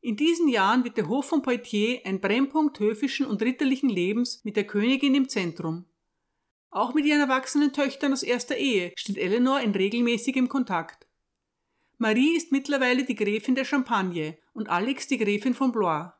In 0.00 0.14
diesen 0.14 0.46
Jahren 0.46 0.84
wird 0.84 0.98
der 0.98 1.08
Hof 1.08 1.26
von 1.26 1.42
Poitiers 1.42 2.04
ein 2.04 2.20
Brennpunkt 2.20 2.78
höfischen 2.78 3.26
und 3.26 3.42
ritterlichen 3.42 3.90
Lebens 3.90 4.44
mit 4.44 4.54
der 4.54 4.68
Königin 4.68 5.16
im 5.16 5.28
Zentrum. 5.28 5.84
Auch 6.70 6.94
mit 6.94 7.06
ihren 7.06 7.20
erwachsenen 7.20 7.72
Töchtern 7.72 8.12
aus 8.12 8.22
erster 8.22 8.56
Ehe 8.56 8.92
steht 8.94 9.18
Eleanor 9.18 9.60
in 9.60 9.72
regelmäßigem 9.72 10.48
Kontakt. 10.48 11.09
Marie 12.02 12.34
ist 12.34 12.50
mittlerweile 12.50 13.04
die 13.04 13.14
Gräfin 13.14 13.54
der 13.54 13.66
Champagne 13.66 14.38
und 14.54 14.70
Alex 14.70 15.06
die 15.06 15.18
Gräfin 15.18 15.52
von 15.52 15.70
Blois. 15.70 16.12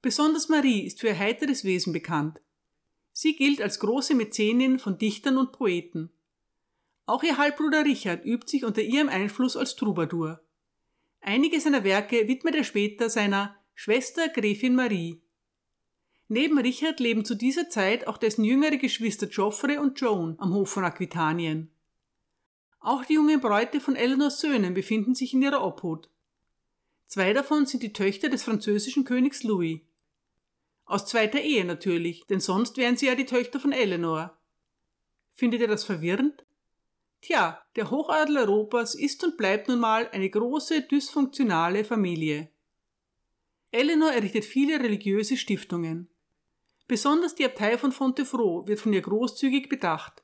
Besonders 0.00 0.48
Marie 0.48 0.86
ist 0.86 1.00
für 1.00 1.08
ihr 1.08 1.18
heiteres 1.18 1.64
Wesen 1.64 1.92
bekannt. 1.92 2.40
Sie 3.12 3.34
gilt 3.34 3.60
als 3.60 3.80
große 3.80 4.14
Mäzenin 4.14 4.78
von 4.78 4.96
Dichtern 4.96 5.36
und 5.36 5.50
Poeten. 5.50 6.12
Auch 7.06 7.24
ihr 7.24 7.38
Halbbruder 7.38 7.84
Richard 7.84 8.24
übt 8.24 8.48
sich 8.48 8.64
unter 8.64 8.82
ihrem 8.82 9.08
Einfluss 9.08 9.56
als 9.56 9.74
Troubadour. 9.74 10.40
Einige 11.20 11.60
seiner 11.60 11.82
Werke 11.82 12.28
widmet 12.28 12.54
er 12.54 12.62
später 12.62 13.10
seiner 13.10 13.56
Schwester 13.74 14.28
Gräfin 14.28 14.76
Marie. 14.76 15.20
Neben 16.28 16.56
Richard 16.56 17.00
leben 17.00 17.24
zu 17.24 17.34
dieser 17.34 17.68
Zeit 17.68 18.06
auch 18.06 18.16
dessen 18.16 18.44
jüngere 18.44 18.76
Geschwister 18.76 19.26
Geoffrey 19.26 19.76
und 19.76 20.00
Joan 20.00 20.36
am 20.38 20.54
Hof 20.54 20.70
von 20.70 20.84
Aquitanien. 20.84 21.73
Auch 22.84 23.02
die 23.06 23.14
jungen 23.14 23.40
Bräute 23.40 23.80
von 23.80 23.96
Eleanors 23.96 24.40
Söhnen 24.40 24.74
befinden 24.74 25.14
sich 25.14 25.32
in 25.32 25.40
ihrer 25.40 25.64
Obhut. 25.64 26.10
Zwei 27.06 27.32
davon 27.32 27.64
sind 27.64 27.82
die 27.82 27.94
Töchter 27.94 28.28
des 28.28 28.42
französischen 28.42 29.04
Königs 29.04 29.42
Louis. 29.42 29.80
Aus 30.84 31.06
zweiter 31.06 31.40
Ehe 31.40 31.64
natürlich, 31.64 32.26
denn 32.26 32.40
sonst 32.40 32.76
wären 32.76 32.98
sie 32.98 33.06
ja 33.06 33.14
die 33.14 33.24
Töchter 33.24 33.58
von 33.58 33.72
Eleanor. 33.72 34.38
Findet 35.32 35.62
ihr 35.62 35.66
das 35.68 35.84
verwirrend? 35.84 36.44
Tja, 37.22 37.58
der 37.74 37.90
Hochadel 37.90 38.36
Europas 38.36 38.94
ist 38.94 39.24
und 39.24 39.38
bleibt 39.38 39.68
nun 39.68 39.80
mal 39.80 40.10
eine 40.10 40.28
große, 40.28 40.82
dysfunktionale 40.82 41.86
Familie. 41.86 42.50
Eleanor 43.70 44.12
errichtet 44.12 44.44
viele 44.44 44.78
religiöse 44.78 45.38
Stiftungen. 45.38 46.10
Besonders 46.86 47.34
die 47.34 47.46
Abtei 47.46 47.78
von 47.78 47.92
Fontevraud 47.92 48.68
wird 48.68 48.78
von 48.78 48.92
ihr 48.92 49.00
großzügig 49.00 49.70
bedacht. 49.70 50.23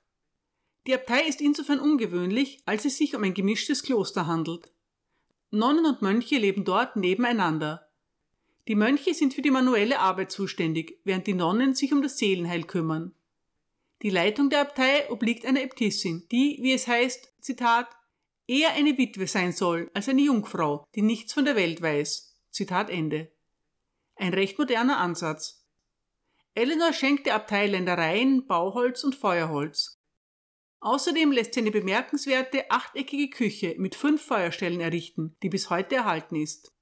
Die 0.87 0.95
Abtei 0.95 1.23
ist 1.23 1.41
insofern 1.41 1.79
ungewöhnlich, 1.79 2.63
als 2.65 2.85
es 2.85 2.97
sich 2.97 3.15
um 3.15 3.23
ein 3.23 3.35
gemischtes 3.35 3.83
Kloster 3.83 4.27
handelt. 4.27 4.73
Nonnen 5.51 5.85
und 5.85 6.01
Mönche 6.01 6.39
leben 6.39 6.65
dort 6.65 6.97
nebeneinander. 6.97 7.89
Die 8.69 8.75
Mönche 8.75 9.15
sind 9.15 9.35
für 9.35 9.43
die 9.43 9.51
manuelle 9.51 9.99
Arbeit 9.99 10.31
zuständig, 10.31 11.01
während 11.05 11.27
die 11.27 11.35
Nonnen 11.35 11.75
sich 11.75 11.93
um 11.93 12.03
das 12.03 12.19
Seelenheil 12.19 12.65
kümmern. 12.65 13.15
Die 14.03 14.11
Leitung 14.11 14.49
der 14.49 14.63
Abtei 14.63 15.11
obliegt 15.11 15.45
einer 15.45 15.61
Äbtissin, 15.61 16.27
die, 16.31 16.59
wie 16.63 16.73
es 16.73 16.87
heißt, 16.87 17.35
Zitat, 17.41 17.89
eher 18.47 18.73
eine 18.73 18.97
Witwe 18.97 19.27
sein 19.27 19.53
soll 19.53 19.91
als 19.93 20.09
eine 20.09 20.23
Jungfrau, 20.23 20.87
die 20.95 21.03
nichts 21.03 21.35
von 21.35 21.45
der 21.45 21.57
Welt 21.57 21.83
weiß. 21.83 22.35
Zitat 22.51 22.89
Ende. 22.89 23.31
Ein 24.17 24.33
recht 24.33 24.59
moderner 24.59 24.99
Ansatz. 24.99 25.67
Eleanor 26.55 26.93
schenkt 26.93 27.27
der 27.27 27.35
Abtei 27.35 27.67
Ländereien, 27.67 28.47
Bauholz 28.47 29.05
und 29.05 29.15
Feuerholz. 29.15 30.00
Außerdem 30.81 31.31
lässt 31.31 31.55
sie 31.55 31.61
eine 31.61 31.71
bemerkenswerte 31.71 32.71
achteckige 32.71 33.29
Küche 33.29 33.75
mit 33.79 33.95
fünf 33.95 34.23
Feuerstellen 34.23 34.81
errichten, 34.81 35.37
die 35.43 35.51
bis 35.51 35.69
heute 35.69 35.97
erhalten 35.97 36.37
ist. 36.37 36.75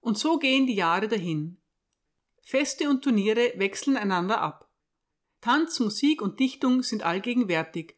Und 0.00 0.16
so 0.16 0.38
gehen 0.38 0.66
die 0.66 0.74
Jahre 0.74 1.06
dahin. 1.06 1.58
Feste 2.42 2.88
und 2.88 3.02
Turniere 3.02 3.52
wechseln 3.56 3.98
einander 3.98 4.40
ab. 4.40 4.70
Tanz, 5.42 5.78
Musik 5.80 6.22
und 6.22 6.40
Dichtung 6.40 6.82
sind 6.82 7.02
allgegenwärtig. 7.02 7.96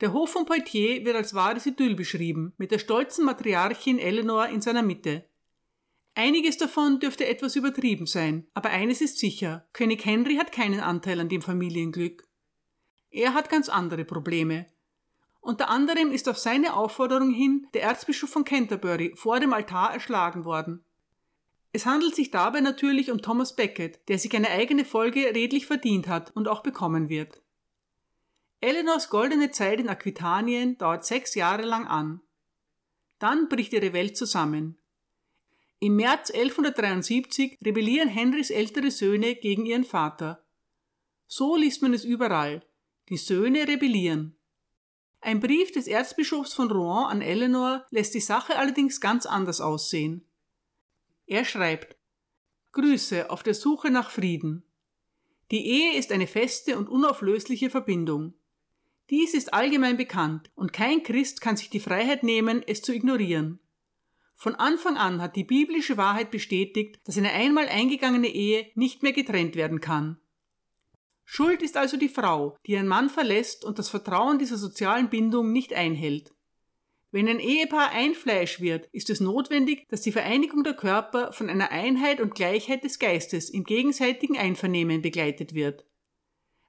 Der 0.00 0.12
Hof 0.12 0.30
von 0.30 0.46
Poitiers 0.46 1.04
wird 1.04 1.16
als 1.16 1.34
wahres 1.34 1.66
Idyll 1.66 1.94
beschrieben, 1.94 2.54
mit 2.56 2.70
der 2.70 2.78
stolzen 2.78 3.24
Matriarchin 3.24 3.98
Eleanor 3.98 4.48
in 4.48 4.60
seiner 4.60 4.82
Mitte. 4.82 5.28
Einiges 6.14 6.56
davon 6.56 7.00
dürfte 7.00 7.26
etwas 7.26 7.56
übertrieben 7.56 8.06
sein, 8.06 8.46
aber 8.54 8.70
eines 8.70 9.02
ist 9.02 9.18
sicher, 9.18 9.68
König 9.74 10.04
Henry 10.04 10.36
hat 10.36 10.52
keinen 10.52 10.80
Anteil 10.80 11.20
an 11.20 11.28
dem 11.28 11.42
Familienglück. 11.42 12.25
Er 13.16 13.32
hat 13.32 13.48
ganz 13.48 13.70
andere 13.70 14.04
Probleme. 14.04 14.66
Unter 15.40 15.70
anderem 15.70 16.12
ist 16.12 16.28
auf 16.28 16.36
seine 16.36 16.74
Aufforderung 16.74 17.30
hin 17.30 17.66
der 17.72 17.84
Erzbischof 17.84 18.28
von 18.28 18.44
Canterbury 18.44 19.14
vor 19.16 19.40
dem 19.40 19.54
Altar 19.54 19.94
erschlagen 19.94 20.44
worden. 20.44 20.84
Es 21.72 21.86
handelt 21.86 22.14
sich 22.14 22.30
dabei 22.30 22.60
natürlich 22.60 23.10
um 23.10 23.22
Thomas 23.22 23.56
Becket, 23.56 24.06
der 24.10 24.18
sich 24.18 24.36
eine 24.36 24.50
eigene 24.50 24.84
Folge 24.84 25.34
redlich 25.34 25.64
verdient 25.64 26.08
hat 26.08 26.36
und 26.36 26.46
auch 26.46 26.62
bekommen 26.62 27.08
wird. 27.08 27.40
Eleanors 28.60 29.08
goldene 29.08 29.50
Zeit 29.50 29.80
in 29.80 29.88
Aquitanien 29.88 30.76
dauert 30.76 31.06
sechs 31.06 31.34
Jahre 31.34 31.62
lang 31.62 31.86
an. 31.86 32.20
Dann 33.18 33.48
bricht 33.48 33.72
ihre 33.72 33.94
Welt 33.94 34.18
zusammen. 34.18 34.76
Im 35.78 35.96
März 35.96 36.30
1173 36.32 37.60
rebellieren 37.64 38.10
Henrys 38.10 38.50
ältere 38.50 38.90
Söhne 38.90 39.36
gegen 39.36 39.64
ihren 39.64 39.84
Vater. 39.84 40.44
So 41.26 41.56
liest 41.56 41.80
man 41.80 41.94
es 41.94 42.04
überall. 42.04 42.65
Die 43.08 43.16
Söhne 43.16 43.68
rebellieren. 43.68 44.36
Ein 45.20 45.38
Brief 45.38 45.70
des 45.70 45.86
Erzbischofs 45.86 46.54
von 46.54 46.70
Rouen 46.70 47.06
an 47.06 47.22
Eleanor 47.22 47.86
lässt 47.90 48.14
die 48.14 48.20
Sache 48.20 48.58
allerdings 48.58 49.00
ganz 49.00 49.26
anders 49.26 49.60
aussehen. 49.60 50.24
Er 51.26 51.44
schreibt 51.44 51.96
Grüße 52.72 53.30
auf 53.30 53.42
der 53.42 53.54
Suche 53.54 53.90
nach 53.90 54.10
Frieden. 54.10 54.64
Die 55.52 55.66
Ehe 55.66 55.96
ist 55.96 56.10
eine 56.10 56.26
feste 56.26 56.76
und 56.76 56.88
unauflösliche 56.88 57.70
Verbindung. 57.70 58.34
Dies 59.10 59.34
ist 59.34 59.54
allgemein 59.54 59.96
bekannt 59.96 60.50
und 60.56 60.72
kein 60.72 61.04
Christ 61.04 61.40
kann 61.40 61.56
sich 61.56 61.70
die 61.70 61.80
Freiheit 61.80 62.24
nehmen, 62.24 62.62
es 62.66 62.82
zu 62.82 62.92
ignorieren. 62.92 63.60
Von 64.34 64.56
Anfang 64.56 64.96
an 64.96 65.22
hat 65.22 65.36
die 65.36 65.44
biblische 65.44 65.96
Wahrheit 65.96 66.32
bestätigt, 66.32 67.00
dass 67.04 67.16
eine 67.16 67.30
einmal 67.30 67.68
eingegangene 67.68 68.28
Ehe 68.28 68.70
nicht 68.74 69.02
mehr 69.04 69.12
getrennt 69.12 69.54
werden 69.54 69.80
kann. 69.80 70.18
Schuld 71.28 71.60
ist 71.60 71.76
also 71.76 71.96
die 71.96 72.08
Frau, 72.08 72.56
die 72.64 72.72
ihren 72.72 72.86
Mann 72.86 73.10
verlässt 73.10 73.64
und 73.64 73.80
das 73.80 73.88
Vertrauen 73.88 74.38
dieser 74.38 74.56
sozialen 74.56 75.10
Bindung 75.10 75.52
nicht 75.52 75.74
einhält. 75.74 76.32
Wenn 77.10 77.28
ein 77.28 77.40
Ehepaar 77.40 77.90
ein 77.90 78.14
Fleisch 78.14 78.60
wird, 78.60 78.86
ist 78.92 79.10
es 79.10 79.20
notwendig, 79.20 79.86
dass 79.88 80.02
die 80.02 80.12
Vereinigung 80.12 80.62
der 80.62 80.74
Körper 80.74 81.32
von 81.32 81.50
einer 81.50 81.72
Einheit 81.72 82.20
und 82.20 82.34
Gleichheit 82.34 82.84
des 82.84 83.00
Geistes 83.00 83.50
im 83.50 83.64
gegenseitigen 83.64 84.38
Einvernehmen 84.38 85.02
begleitet 85.02 85.52
wird. 85.52 85.84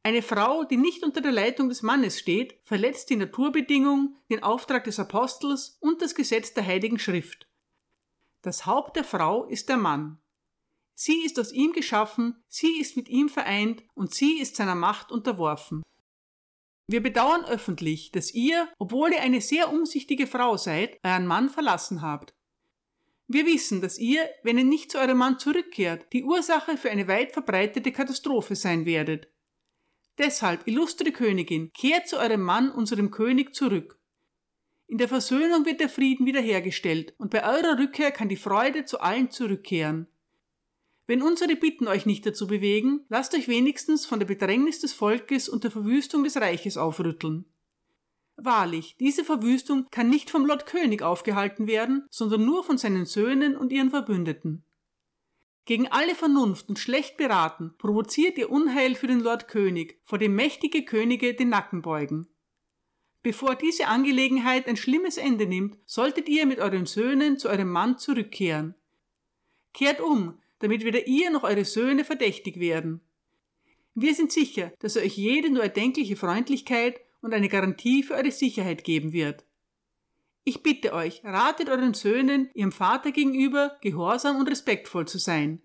Eine 0.01 0.23
Frau, 0.23 0.63
die 0.63 0.77
nicht 0.77 1.03
unter 1.03 1.21
der 1.21 1.33
Leitung 1.33 1.69
des 1.69 1.83
Mannes 1.83 2.17
steht, 2.17 2.59
verletzt 2.63 3.09
die 3.09 3.15
Naturbedingung, 3.15 4.15
den 4.29 4.41
Auftrag 4.41 4.85
des 4.85 4.99
Apostels 4.99 5.77
und 5.81 6.01
das 6.01 6.15
Gesetz 6.15 6.53
der 6.53 6.65
Heiligen 6.65 6.97
Schrift. 6.97 7.47
Das 8.41 8.65
Haupt 8.65 8.95
der 8.95 9.03
Frau 9.03 9.45
ist 9.45 9.69
der 9.69 9.77
Mann. 9.77 10.19
Sie 10.99 11.23
ist 11.23 11.39
aus 11.39 11.51
ihm 11.51 11.73
geschaffen, 11.73 12.43
sie 12.47 12.79
ist 12.79 12.97
mit 12.97 13.07
ihm 13.07 13.29
vereint 13.29 13.83
und 13.93 14.15
sie 14.15 14.39
ist 14.39 14.55
seiner 14.55 14.73
Macht 14.73 15.11
unterworfen. 15.11 15.83
Wir 16.87 17.03
bedauern 17.03 17.45
öffentlich, 17.45 18.11
dass 18.11 18.33
ihr, 18.33 18.67
obwohl 18.79 19.11
ihr 19.11 19.21
eine 19.21 19.41
sehr 19.41 19.71
umsichtige 19.71 20.25
Frau 20.25 20.57
seid, 20.57 20.97
euren 21.03 21.27
Mann 21.27 21.49
verlassen 21.49 22.01
habt. 22.01 22.33
Wir 23.27 23.45
wissen, 23.45 23.79
dass 23.79 23.99
ihr, 23.99 24.27
wenn 24.41 24.57
ihr 24.57 24.63
nicht 24.63 24.91
zu 24.91 24.97
eurem 24.97 25.19
Mann 25.19 25.37
zurückkehrt, 25.37 26.11
die 26.13 26.23
Ursache 26.23 26.77
für 26.77 26.89
eine 26.89 27.07
weit 27.07 27.31
verbreitete 27.31 27.91
Katastrophe 27.91 28.55
sein 28.55 28.87
werdet. 28.87 29.27
Deshalb, 30.17 30.65
illustre 30.67 31.11
Königin, 31.11 31.71
kehrt 31.73 32.07
zu 32.07 32.17
eurem 32.17 32.41
Mann, 32.41 32.71
unserem 32.71 33.11
König, 33.11 33.53
zurück. 33.53 33.99
In 34.87 34.97
der 34.97 35.09
Versöhnung 35.09 35.65
wird 35.65 35.79
der 35.79 35.89
Frieden 35.89 36.25
wiederhergestellt, 36.25 37.13
und 37.19 37.29
bei 37.29 37.43
eurer 37.43 37.77
Rückkehr 37.77 38.09
kann 38.09 38.29
die 38.29 38.35
Freude 38.35 38.85
zu 38.85 38.99
allen 38.99 39.29
zurückkehren. 39.29 40.07
Wenn 41.07 41.21
unsere 41.21 41.55
Bitten 41.55 41.87
euch 41.87 42.05
nicht 42.05 42.25
dazu 42.25 42.47
bewegen, 42.47 43.05
lasst 43.07 43.33
euch 43.33 43.47
wenigstens 43.47 44.05
von 44.05 44.19
der 44.19 44.27
Bedrängnis 44.27 44.79
des 44.81 44.91
Volkes 44.91 45.47
und 45.47 45.63
der 45.63 45.71
Verwüstung 45.71 46.25
des 46.25 46.35
Reiches 46.35 46.75
aufrütteln. 46.75 47.45
Wahrlich, 48.35 48.97
diese 48.99 49.23
Verwüstung 49.23 49.87
kann 49.89 50.09
nicht 50.09 50.29
vom 50.29 50.45
Lord 50.45 50.65
König 50.65 51.01
aufgehalten 51.01 51.65
werden, 51.65 52.05
sondern 52.11 52.45
nur 52.45 52.63
von 52.63 52.77
seinen 52.77 53.05
Söhnen 53.05 53.55
und 53.55 53.71
ihren 53.71 53.89
Verbündeten. 53.89 54.63
Gegen 55.65 55.87
alle 55.87 56.13
Vernunft 56.13 56.69
und 56.69 56.77
schlecht 56.77 57.17
beraten 57.17 57.73
provoziert 57.77 58.37
ihr 58.37 58.51
Unheil 58.51 58.95
für 58.95 59.07
den 59.07 59.21
Lord 59.21 59.47
König, 59.47 59.99
vor 60.03 60.17
dem 60.17 60.35
mächtige 60.35 60.85
Könige 60.85 61.33
den 61.33 61.49
Nacken 61.49 61.81
beugen. 61.81 62.27
Bevor 63.23 63.55
diese 63.55 63.87
Angelegenheit 63.87 64.67
ein 64.67 64.77
schlimmes 64.77 65.17
Ende 65.17 65.45
nimmt, 65.45 65.77
solltet 65.85 66.29
ihr 66.29 66.45
mit 66.45 66.59
euren 66.59 66.85
Söhnen 66.85 67.37
zu 67.37 67.49
eurem 67.49 67.69
Mann 67.69 67.97
zurückkehren. 67.97 68.75
Kehrt 69.73 69.99
um, 69.99 70.39
damit 70.59 70.83
weder 70.83 71.07
ihr 71.07 71.29
noch 71.29 71.43
eure 71.43 71.65
Söhne 71.65 72.03
verdächtig 72.03 72.59
werden. 72.59 73.01
Wir 73.93 74.13
sind 74.13 74.31
sicher, 74.31 74.71
dass 74.79 74.95
er 74.95 75.03
euch 75.03 75.17
jede 75.17 75.49
nur 75.49 75.63
erdenkliche 75.63 76.15
Freundlichkeit 76.15 76.99
und 77.21 77.33
eine 77.33 77.49
Garantie 77.49 78.03
für 78.03 78.13
eure 78.13 78.31
Sicherheit 78.31 78.83
geben 78.83 79.11
wird. 79.11 79.45
Ich 80.43 80.63
bitte 80.63 80.93
euch, 80.93 81.23
ratet 81.23 81.69
euren 81.69 81.93
Söhnen, 81.93 82.49
ihrem 82.53 82.71
Vater 82.71 83.11
gegenüber, 83.11 83.77
gehorsam 83.81 84.37
und 84.37 84.49
respektvoll 84.49 85.07
zu 85.07 85.17
sein. 85.17 85.61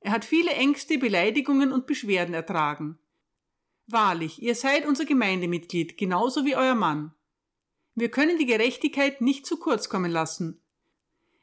Er 0.00 0.12
hat 0.12 0.24
viele 0.24 0.50
Ängste, 0.50 0.98
Beleidigungen 0.98 1.72
und 1.72 1.86
Beschwerden 1.86 2.34
ertragen. 2.34 2.98
Wahrlich, 3.86 4.42
ihr 4.42 4.54
seid 4.54 4.86
unser 4.86 5.04
Gemeindemitglied, 5.04 5.96
genauso 5.96 6.44
wie 6.44 6.56
euer 6.56 6.74
Mann. 6.74 7.14
Wir 7.94 8.10
können 8.10 8.36
die 8.36 8.46
Gerechtigkeit 8.46 9.20
nicht 9.20 9.46
zu 9.46 9.58
kurz 9.58 9.88
kommen 9.88 10.10
lassen 10.10 10.60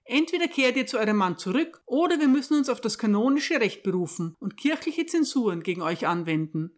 Entweder 0.04 0.48
kehrt 0.48 0.76
ihr 0.76 0.88
zu 0.88 0.98
eurem 0.98 1.18
Mann 1.18 1.38
zurück 1.38 1.82
oder 1.86 2.20
wir 2.20 2.28
müssen 2.28 2.58
uns 2.58 2.70
auf 2.70 2.82
das 2.82 2.98
kanonische 2.98 3.60
Recht 3.60 3.84
berufen 3.84 4.36
und 4.40 4.58
kirchliche 4.58 5.06
Zensuren 5.06 5.64
gegen 5.64 5.82
euch 5.82 6.08
anwenden. 6.08 6.72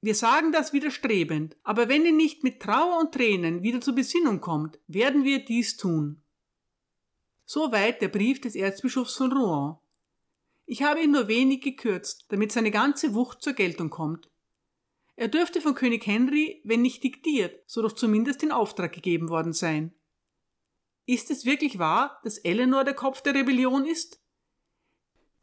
Wir 0.00 0.16
sagen 0.16 0.50
das 0.50 0.72
widerstrebend, 0.72 1.56
aber 1.62 1.88
wenn 1.88 2.04
ihr 2.04 2.12
nicht 2.12 2.42
mit 2.42 2.60
Trauer 2.60 2.98
und 2.98 3.12
Tränen 3.12 3.62
wieder 3.62 3.80
zur 3.80 3.94
Besinnung 3.94 4.40
kommt, 4.40 4.80
werden 4.88 5.22
wir 5.22 5.44
dies 5.44 5.76
tun. 5.76 6.20
Soweit 7.44 8.02
der 8.02 8.08
Brief 8.08 8.40
des 8.40 8.56
Erzbischofs 8.56 9.14
von 9.14 9.32
Rouen. 9.32 9.76
Ich 10.66 10.82
habe 10.82 11.02
ihn 11.02 11.12
nur 11.12 11.28
wenig 11.28 11.60
gekürzt, 11.60 12.26
damit 12.30 12.50
seine 12.50 12.70
ganze 12.70 13.14
Wucht 13.14 13.42
zur 13.42 13.52
Geltung 13.52 13.90
kommt. 13.90 14.28
Er 15.14 15.28
dürfte 15.28 15.60
von 15.60 15.74
König 15.74 16.06
Henry, 16.06 16.60
wenn 16.64 16.82
nicht 16.82 17.04
diktiert, 17.04 17.62
so 17.66 17.82
doch 17.82 17.92
zumindest 17.92 18.42
in 18.42 18.50
Auftrag 18.50 18.92
gegeben 18.92 19.28
worden 19.28 19.52
sein. 19.52 19.92
Ist 21.06 21.30
es 21.30 21.44
wirklich 21.44 21.78
wahr, 21.78 22.20
dass 22.22 22.38
Eleanor 22.38 22.84
der 22.84 22.94
Kopf 22.94 23.22
der 23.22 23.34
Rebellion 23.34 23.84
ist? 23.84 24.20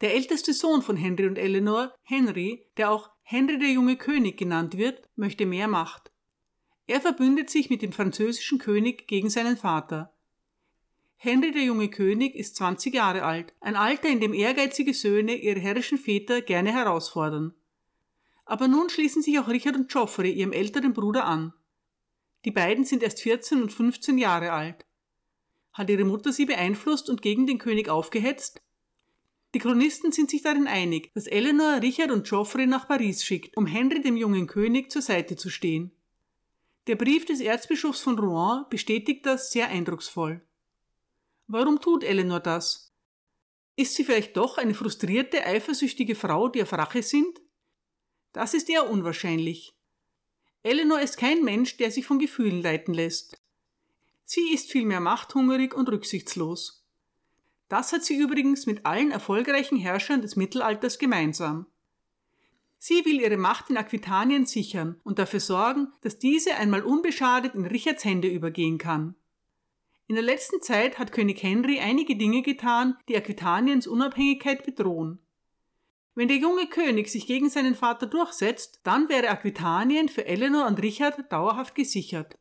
Der 0.00 0.14
älteste 0.14 0.54
Sohn 0.54 0.80
von 0.80 0.96
Henry 0.96 1.26
und 1.26 1.36
Eleanor, 1.36 1.94
Henry, 2.02 2.66
der 2.78 2.90
auch 2.90 3.10
Henry 3.22 3.58
der 3.58 3.70
junge 3.70 3.96
König 3.96 4.38
genannt 4.38 4.78
wird, 4.78 5.08
möchte 5.16 5.44
mehr 5.44 5.68
Macht. 5.68 6.10
Er 6.86 7.00
verbündet 7.00 7.50
sich 7.50 7.68
mit 7.68 7.82
dem 7.82 7.92
französischen 7.92 8.58
König 8.58 9.06
gegen 9.06 9.28
seinen 9.28 9.58
Vater. 9.58 10.14
Henry 11.16 11.52
der 11.52 11.64
junge 11.64 11.90
König 11.90 12.34
ist 12.34 12.56
20 12.56 12.94
Jahre 12.94 13.22
alt, 13.24 13.54
ein 13.60 13.76
Alter, 13.76 14.08
in 14.08 14.20
dem 14.20 14.32
ehrgeizige 14.32 14.94
Söhne 14.94 15.34
ihre 15.34 15.60
herrischen 15.60 15.98
Väter 15.98 16.40
gerne 16.40 16.72
herausfordern. 16.72 17.54
Aber 18.46 18.66
nun 18.66 18.88
schließen 18.88 19.20
sich 19.20 19.38
auch 19.38 19.48
Richard 19.48 19.76
und 19.76 19.92
Geoffrey 19.92 20.32
ihrem 20.32 20.52
älteren 20.52 20.94
Bruder 20.94 21.26
an. 21.26 21.52
Die 22.46 22.50
beiden 22.50 22.86
sind 22.86 23.02
erst 23.02 23.20
14 23.20 23.60
und 23.60 23.70
15 23.70 24.16
Jahre 24.16 24.52
alt. 24.52 24.86
Hat 25.72 25.90
ihre 25.90 26.04
Mutter 26.04 26.32
sie 26.32 26.46
beeinflusst 26.46 27.08
und 27.08 27.22
gegen 27.22 27.46
den 27.46 27.58
König 27.58 27.88
aufgehetzt? 27.88 28.62
Die 29.54 29.58
Chronisten 29.58 30.12
sind 30.12 30.30
sich 30.30 30.42
darin 30.42 30.66
einig, 30.66 31.12
dass 31.14 31.26
Eleanor 31.26 31.82
Richard 31.82 32.10
und 32.10 32.28
Geoffrey 32.28 32.66
nach 32.66 32.86
Paris 32.86 33.24
schickt, 33.24 33.56
um 33.56 33.66
Henry 33.66 34.00
dem 34.00 34.16
jungen 34.16 34.46
König 34.46 34.92
zur 34.92 35.02
Seite 35.02 35.36
zu 35.36 35.50
stehen. 35.50 35.92
Der 36.86 36.96
Brief 36.96 37.24
des 37.24 37.40
Erzbischofs 37.40 38.00
von 38.00 38.18
Rouen 38.18 38.64
bestätigt 38.70 39.26
das 39.26 39.50
sehr 39.50 39.68
eindrucksvoll. 39.68 40.40
Warum 41.46 41.80
tut 41.80 42.04
Eleanor 42.04 42.40
das? 42.40 42.94
Ist 43.74 43.94
sie 43.94 44.04
vielleicht 44.04 44.36
doch 44.36 44.58
eine 44.58 44.74
frustrierte, 44.74 45.44
eifersüchtige 45.44 46.14
Frau, 46.14 46.48
die 46.48 46.62
auf 46.62 46.72
Rache 46.72 47.02
sind? 47.02 47.40
Das 48.32 48.54
ist 48.54 48.68
eher 48.68 48.88
unwahrscheinlich. 48.88 49.74
Eleanor 50.62 51.00
ist 51.00 51.16
kein 51.16 51.42
Mensch, 51.42 51.76
der 51.76 51.90
sich 51.90 52.06
von 52.06 52.18
Gefühlen 52.18 52.62
leiten 52.62 52.94
lässt. 52.94 53.39
Sie 54.32 54.54
ist 54.54 54.70
vielmehr 54.70 55.00
machthungrig 55.00 55.74
und 55.74 55.88
rücksichtslos. 55.88 56.86
Das 57.68 57.92
hat 57.92 58.04
sie 58.04 58.14
übrigens 58.14 58.64
mit 58.64 58.86
allen 58.86 59.10
erfolgreichen 59.10 59.76
Herrschern 59.76 60.22
des 60.22 60.36
Mittelalters 60.36 61.00
gemeinsam. 61.00 61.66
Sie 62.78 63.04
will 63.04 63.20
ihre 63.20 63.36
Macht 63.36 63.70
in 63.70 63.76
Aquitanien 63.76 64.46
sichern 64.46 65.00
und 65.02 65.18
dafür 65.18 65.40
sorgen, 65.40 65.88
dass 66.02 66.20
diese 66.20 66.54
einmal 66.54 66.82
unbeschadet 66.82 67.56
in 67.56 67.66
Richards 67.66 68.04
Hände 68.04 68.28
übergehen 68.28 68.78
kann. 68.78 69.16
In 70.06 70.14
der 70.14 70.22
letzten 70.22 70.62
Zeit 70.62 71.00
hat 71.00 71.10
König 71.10 71.42
Henry 71.42 71.80
einige 71.80 72.14
Dinge 72.14 72.42
getan, 72.42 72.96
die 73.08 73.16
Aquitaniens 73.16 73.88
Unabhängigkeit 73.88 74.64
bedrohen. 74.64 75.18
Wenn 76.14 76.28
der 76.28 76.36
junge 76.36 76.68
König 76.68 77.08
sich 77.08 77.26
gegen 77.26 77.50
seinen 77.50 77.74
Vater 77.74 78.06
durchsetzt, 78.06 78.78
dann 78.84 79.08
wäre 79.08 79.28
Aquitanien 79.28 80.08
für 80.08 80.24
Eleanor 80.24 80.68
und 80.68 80.80
Richard 80.80 81.32
dauerhaft 81.32 81.74
gesichert. 81.74 82.38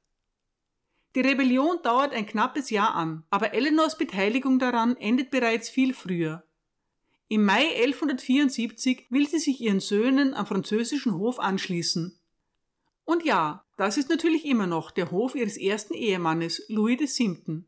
Die 1.16 1.22
Rebellion 1.22 1.80
dauert 1.82 2.14
ein 2.14 2.28
knappes 2.28 2.70
Jahr 2.70 2.94
an, 2.94 3.24
aber 3.30 3.54
Eleanors 3.54 3.98
Beteiligung 3.98 4.60
daran 4.60 4.96
endet 4.98 5.32
bereits 5.32 5.70
viel 5.70 5.94
früher. 5.94 6.44
Im 7.28 7.46
Mai 7.46 7.76
1174 7.84 9.08
will 9.10 9.28
sie 9.28 9.40
sich 9.40 9.62
ihren 9.62 9.80
Söhnen 9.80 10.34
am 10.34 10.46
französischen 10.46 11.16
Hof 11.16 11.40
anschließen. 11.40 12.20
Und 13.06 13.24
ja, 13.24 13.66
das 13.78 13.98
ist 13.98 14.10
natürlich 14.10 14.46
immer 14.46 14.68
noch 14.68 14.92
der 14.92 15.10
Hof 15.10 15.36
ihres 15.36 15.58
ersten 15.58 15.94
Ehemannes, 15.94 16.66
Louis 16.70 17.00
VII. 17.00 17.64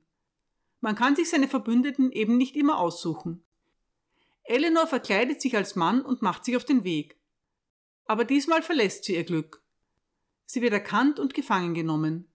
Man 0.80 0.96
kann 0.96 1.16
sich 1.16 1.30
seine 1.30 1.48
Verbündeten 1.48 2.12
eben 2.12 2.38
nicht 2.38 2.56
immer 2.56 2.78
aussuchen. 2.80 3.44
Eleanor 4.44 4.88
verkleidet 4.88 5.42
sich 5.42 5.56
als 5.56 5.76
Mann 5.76 6.02
und 6.02 6.22
macht 6.22 6.46
sich 6.46 6.58
auf 6.58 6.66
den 6.66 6.84
Weg. 6.84 7.18
Aber 8.06 8.26
diesmal 8.26 8.62
verlässt 8.62 9.06
sie 9.06 9.16
ihr 9.16 9.24
Glück. 9.24 9.64
Sie 10.46 10.62
wird 10.62 10.74
erkannt 10.74 11.20
und 11.20 11.34
gefangen 11.34 11.74
genommen. 11.74 12.31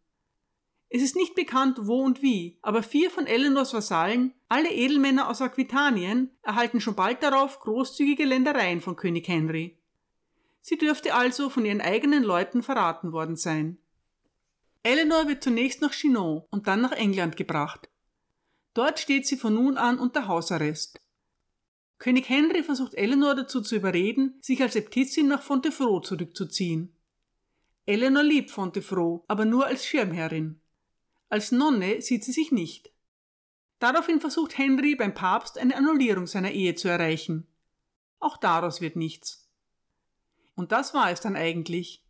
Es 0.88 1.02
ist 1.02 1.16
nicht 1.16 1.34
bekannt, 1.34 1.78
wo 1.82 2.02
und 2.02 2.22
wie, 2.22 2.58
aber 2.62 2.82
vier 2.82 3.10
von 3.10 3.26
Eleanors 3.26 3.74
Vasallen, 3.74 4.34
alle 4.48 4.70
Edelmänner 4.70 5.28
aus 5.28 5.42
Aquitanien, 5.42 6.30
erhalten 6.42 6.80
schon 6.80 6.94
bald 6.94 7.22
darauf 7.22 7.58
großzügige 7.58 8.24
Ländereien 8.24 8.80
von 8.80 8.94
König 8.94 9.26
Henry. 9.26 9.78
Sie 10.62 10.78
dürfte 10.78 11.14
also 11.14 11.50
von 11.50 11.64
ihren 11.64 11.80
eigenen 11.80 12.22
Leuten 12.22 12.62
verraten 12.62 13.12
worden 13.12 13.36
sein. 13.36 13.78
Eleanor 14.82 15.26
wird 15.26 15.42
zunächst 15.42 15.82
nach 15.82 15.92
Chinon 15.92 16.44
und 16.50 16.68
dann 16.68 16.80
nach 16.80 16.92
England 16.92 17.36
gebracht. 17.36 17.90
Dort 18.74 19.00
steht 19.00 19.26
sie 19.26 19.36
von 19.36 19.54
nun 19.54 19.76
an 19.78 19.98
unter 19.98 20.28
Hausarrest. 20.28 21.00
König 21.98 22.28
Henry 22.28 22.62
versucht 22.62 22.94
Eleanor 22.94 23.34
dazu 23.34 23.60
zu 23.60 23.74
überreden, 23.74 24.38
sich 24.40 24.62
als 24.62 24.76
Äbtissin 24.76 25.28
nach 25.28 25.42
Fontevraud 25.42 26.06
zurückzuziehen. 26.06 26.94
Eleanor 27.86 28.22
liebt 28.22 28.50
Fontevraud, 28.50 29.24
aber 29.26 29.44
nur 29.44 29.66
als 29.66 29.86
Schirmherrin. 29.86 30.60
Als 31.28 31.52
Nonne 31.52 32.00
sieht 32.00 32.24
sie 32.24 32.32
sich 32.32 32.52
nicht. 32.52 32.92
Daraufhin 33.78 34.20
versucht 34.20 34.56
Henry 34.56 34.94
beim 34.94 35.14
Papst 35.14 35.58
eine 35.58 35.76
Annullierung 35.76 36.26
seiner 36.26 36.52
Ehe 36.52 36.74
zu 36.74 36.88
erreichen. 36.88 37.46
Auch 38.18 38.36
daraus 38.36 38.80
wird 38.80 38.96
nichts. 38.96 39.48
Und 40.54 40.72
das 40.72 40.94
war 40.94 41.10
es 41.10 41.20
dann 41.20 41.36
eigentlich. 41.36 42.04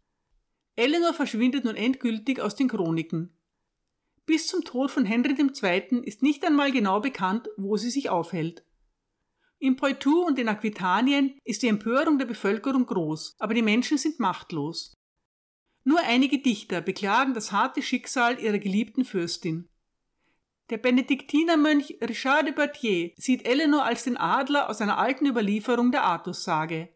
Eleanor 0.76 1.14
verschwindet 1.14 1.64
nun 1.64 1.74
endgültig 1.74 2.40
aus 2.40 2.54
den 2.54 2.68
Chroniken. 2.68 3.36
Bis 4.26 4.46
zum 4.48 4.64
Tod 4.64 4.90
von 4.90 5.04
Henry 5.04 5.34
II. 5.40 6.00
ist 6.04 6.22
nicht 6.22 6.44
einmal 6.44 6.70
genau 6.70 7.00
bekannt, 7.00 7.48
wo 7.56 7.76
sie 7.76 7.90
sich 7.90 8.10
aufhält. 8.10 8.64
Im 9.58 9.76
Poitou 9.76 10.26
und 10.26 10.38
in 10.38 10.48
Aquitanien 10.48 11.38
ist 11.44 11.62
die 11.62 11.68
Empörung 11.68 12.18
der 12.18 12.26
Bevölkerung 12.26 12.84
groß, 12.84 13.36
aber 13.38 13.54
die 13.54 13.62
Menschen 13.62 13.96
sind 13.96 14.20
machtlos. 14.20 14.95
Nur 15.88 16.00
einige 16.00 16.40
Dichter 16.40 16.80
beklagen 16.80 17.32
das 17.32 17.52
harte 17.52 17.80
Schicksal 17.80 18.40
ihrer 18.40 18.58
geliebten 18.58 19.04
Fürstin. 19.04 19.68
Der 20.68 20.78
Benediktinermönch 20.78 21.98
Richard 22.02 22.48
de 22.48 22.52
Berthier 22.52 23.12
sieht 23.16 23.46
Eleanor 23.46 23.84
als 23.84 24.02
den 24.02 24.16
Adler 24.16 24.68
aus 24.68 24.80
einer 24.80 24.98
alten 24.98 25.26
Überlieferung 25.26 25.92
der 25.92 26.02
Artussage. 26.02 26.88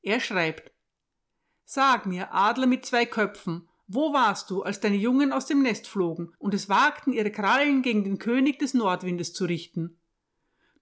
Er 0.00 0.20
schreibt 0.20 0.72
Sag 1.66 2.06
mir, 2.06 2.32
Adler 2.32 2.66
mit 2.66 2.86
zwei 2.86 3.04
Köpfen, 3.04 3.68
wo 3.86 4.14
warst 4.14 4.48
du, 4.48 4.62
als 4.62 4.80
deine 4.80 4.96
Jungen 4.96 5.34
aus 5.34 5.44
dem 5.44 5.60
Nest 5.60 5.86
flogen 5.86 6.32
und 6.38 6.54
es 6.54 6.70
wagten, 6.70 7.12
ihre 7.12 7.30
Krallen 7.30 7.82
gegen 7.82 8.04
den 8.04 8.18
König 8.18 8.58
des 8.58 8.72
Nordwindes 8.72 9.34
zu 9.34 9.44
richten? 9.44 10.00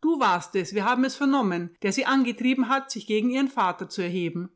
Du 0.00 0.20
warst 0.20 0.54
es, 0.54 0.74
wir 0.74 0.84
haben 0.84 1.02
es 1.02 1.16
vernommen, 1.16 1.76
der 1.82 1.92
sie 1.92 2.06
angetrieben 2.06 2.68
hat, 2.68 2.92
sich 2.92 3.08
gegen 3.08 3.30
ihren 3.30 3.48
Vater 3.48 3.88
zu 3.88 4.00
erheben. 4.00 4.50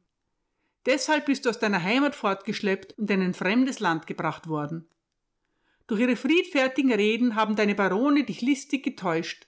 Deshalb 0.86 1.26
bist 1.26 1.44
du 1.44 1.50
aus 1.50 1.58
deiner 1.58 1.82
Heimat 1.82 2.14
fortgeschleppt 2.14 2.98
und 2.98 3.10
in 3.10 3.22
ein 3.22 3.34
fremdes 3.34 3.80
Land 3.80 4.06
gebracht 4.06 4.48
worden. 4.48 4.88
Durch 5.86 6.00
ihre 6.00 6.16
friedfertigen 6.16 6.92
Reden 6.92 7.34
haben 7.36 7.56
deine 7.56 7.74
Barone 7.74 8.24
dich 8.24 8.40
listig 8.40 8.82
getäuscht. 8.82 9.46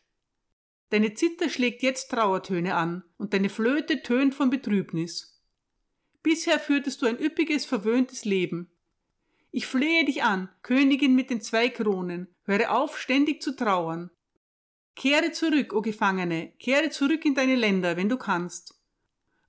Deine 0.90 1.14
Zither 1.14 1.48
schlägt 1.48 1.82
jetzt 1.82 2.10
Trauertöne 2.10 2.74
an 2.74 3.02
und 3.18 3.32
deine 3.34 3.48
Flöte 3.48 4.02
tönt 4.02 4.34
von 4.34 4.50
Betrübnis. 4.50 5.40
Bisher 6.22 6.60
führtest 6.60 7.02
du 7.02 7.06
ein 7.06 7.18
üppiges, 7.18 7.64
verwöhntes 7.64 8.24
Leben. 8.24 8.70
Ich 9.50 9.66
flehe 9.66 10.04
dich 10.04 10.22
an, 10.22 10.48
Königin 10.62 11.14
mit 11.14 11.30
den 11.30 11.40
zwei 11.40 11.68
Kronen, 11.68 12.28
höre 12.44 12.70
auf, 12.70 12.98
ständig 12.98 13.42
zu 13.42 13.56
trauern. 13.56 14.10
Kehre 14.96 15.32
zurück, 15.32 15.72
o 15.72 15.80
Gefangene, 15.80 16.52
kehre 16.58 16.90
zurück 16.90 17.24
in 17.24 17.34
deine 17.34 17.56
Länder, 17.56 17.96
wenn 17.96 18.08
du 18.08 18.16
kannst. 18.16 18.74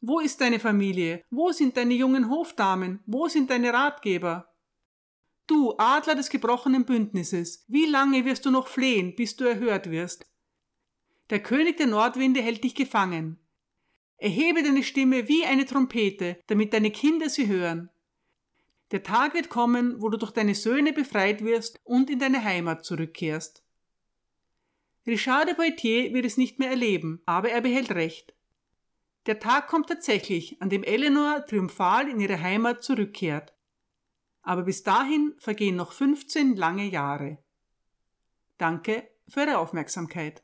Wo 0.07 0.19
ist 0.19 0.39
deine 0.39 0.59
Familie? 0.59 1.23
Wo 1.31 1.51
sind 1.51 1.77
deine 1.77 1.95
jungen 1.95 2.29
Hofdamen? 2.29 2.99
Wo 3.07 3.27
sind 3.27 3.49
deine 3.49 3.73
Ratgeber? 3.73 4.53
Du, 5.47 5.73
Adler 5.79 6.13
des 6.13 6.29
gebrochenen 6.29 6.85
Bündnisses, 6.85 7.65
wie 7.67 7.87
lange 7.87 8.23
wirst 8.23 8.45
du 8.45 8.51
noch 8.51 8.67
flehen, 8.67 9.15
bis 9.15 9.35
du 9.35 9.45
erhört 9.45 9.89
wirst? 9.89 10.27
Der 11.31 11.41
König 11.41 11.77
der 11.77 11.87
Nordwinde 11.87 12.43
hält 12.43 12.63
dich 12.63 12.75
gefangen. 12.75 13.39
Erhebe 14.17 14.61
deine 14.61 14.83
Stimme 14.83 15.27
wie 15.27 15.43
eine 15.43 15.65
Trompete, 15.65 16.37
damit 16.45 16.73
deine 16.73 16.91
Kinder 16.91 17.27
sie 17.27 17.47
hören. 17.47 17.89
Der 18.91 19.01
Tag 19.01 19.33
wird 19.33 19.49
kommen, 19.49 19.99
wo 20.03 20.09
du 20.09 20.19
durch 20.19 20.31
deine 20.31 20.53
Söhne 20.53 20.93
befreit 20.93 21.43
wirst 21.43 21.81
und 21.83 22.11
in 22.11 22.19
deine 22.19 22.43
Heimat 22.43 22.85
zurückkehrst. 22.85 23.63
Richard 25.07 25.47
de 25.47 25.55
Poitiers 25.55 26.13
wird 26.13 26.25
es 26.25 26.37
nicht 26.37 26.59
mehr 26.59 26.69
erleben, 26.69 27.23
aber 27.25 27.49
er 27.49 27.61
behält 27.61 27.89
Recht. 27.89 28.34
Der 29.25 29.39
Tag 29.39 29.67
kommt 29.67 29.89
tatsächlich, 29.89 30.61
an 30.61 30.69
dem 30.69 30.83
Eleanor 30.83 31.45
triumphal 31.45 32.07
in 32.09 32.19
ihre 32.19 32.39
Heimat 32.39 32.83
zurückkehrt. 32.83 33.53
Aber 34.43 34.63
bis 34.63 34.83
dahin 34.83 35.33
vergehen 35.39 35.75
noch 35.75 35.91
15 35.91 36.55
lange 36.55 36.85
Jahre. 36.85 37.39
Danke 38.59 39.09
für 39.27 39.41
Ihre 39.41 39.57
Aufmerksamkeit. 39.57 40.43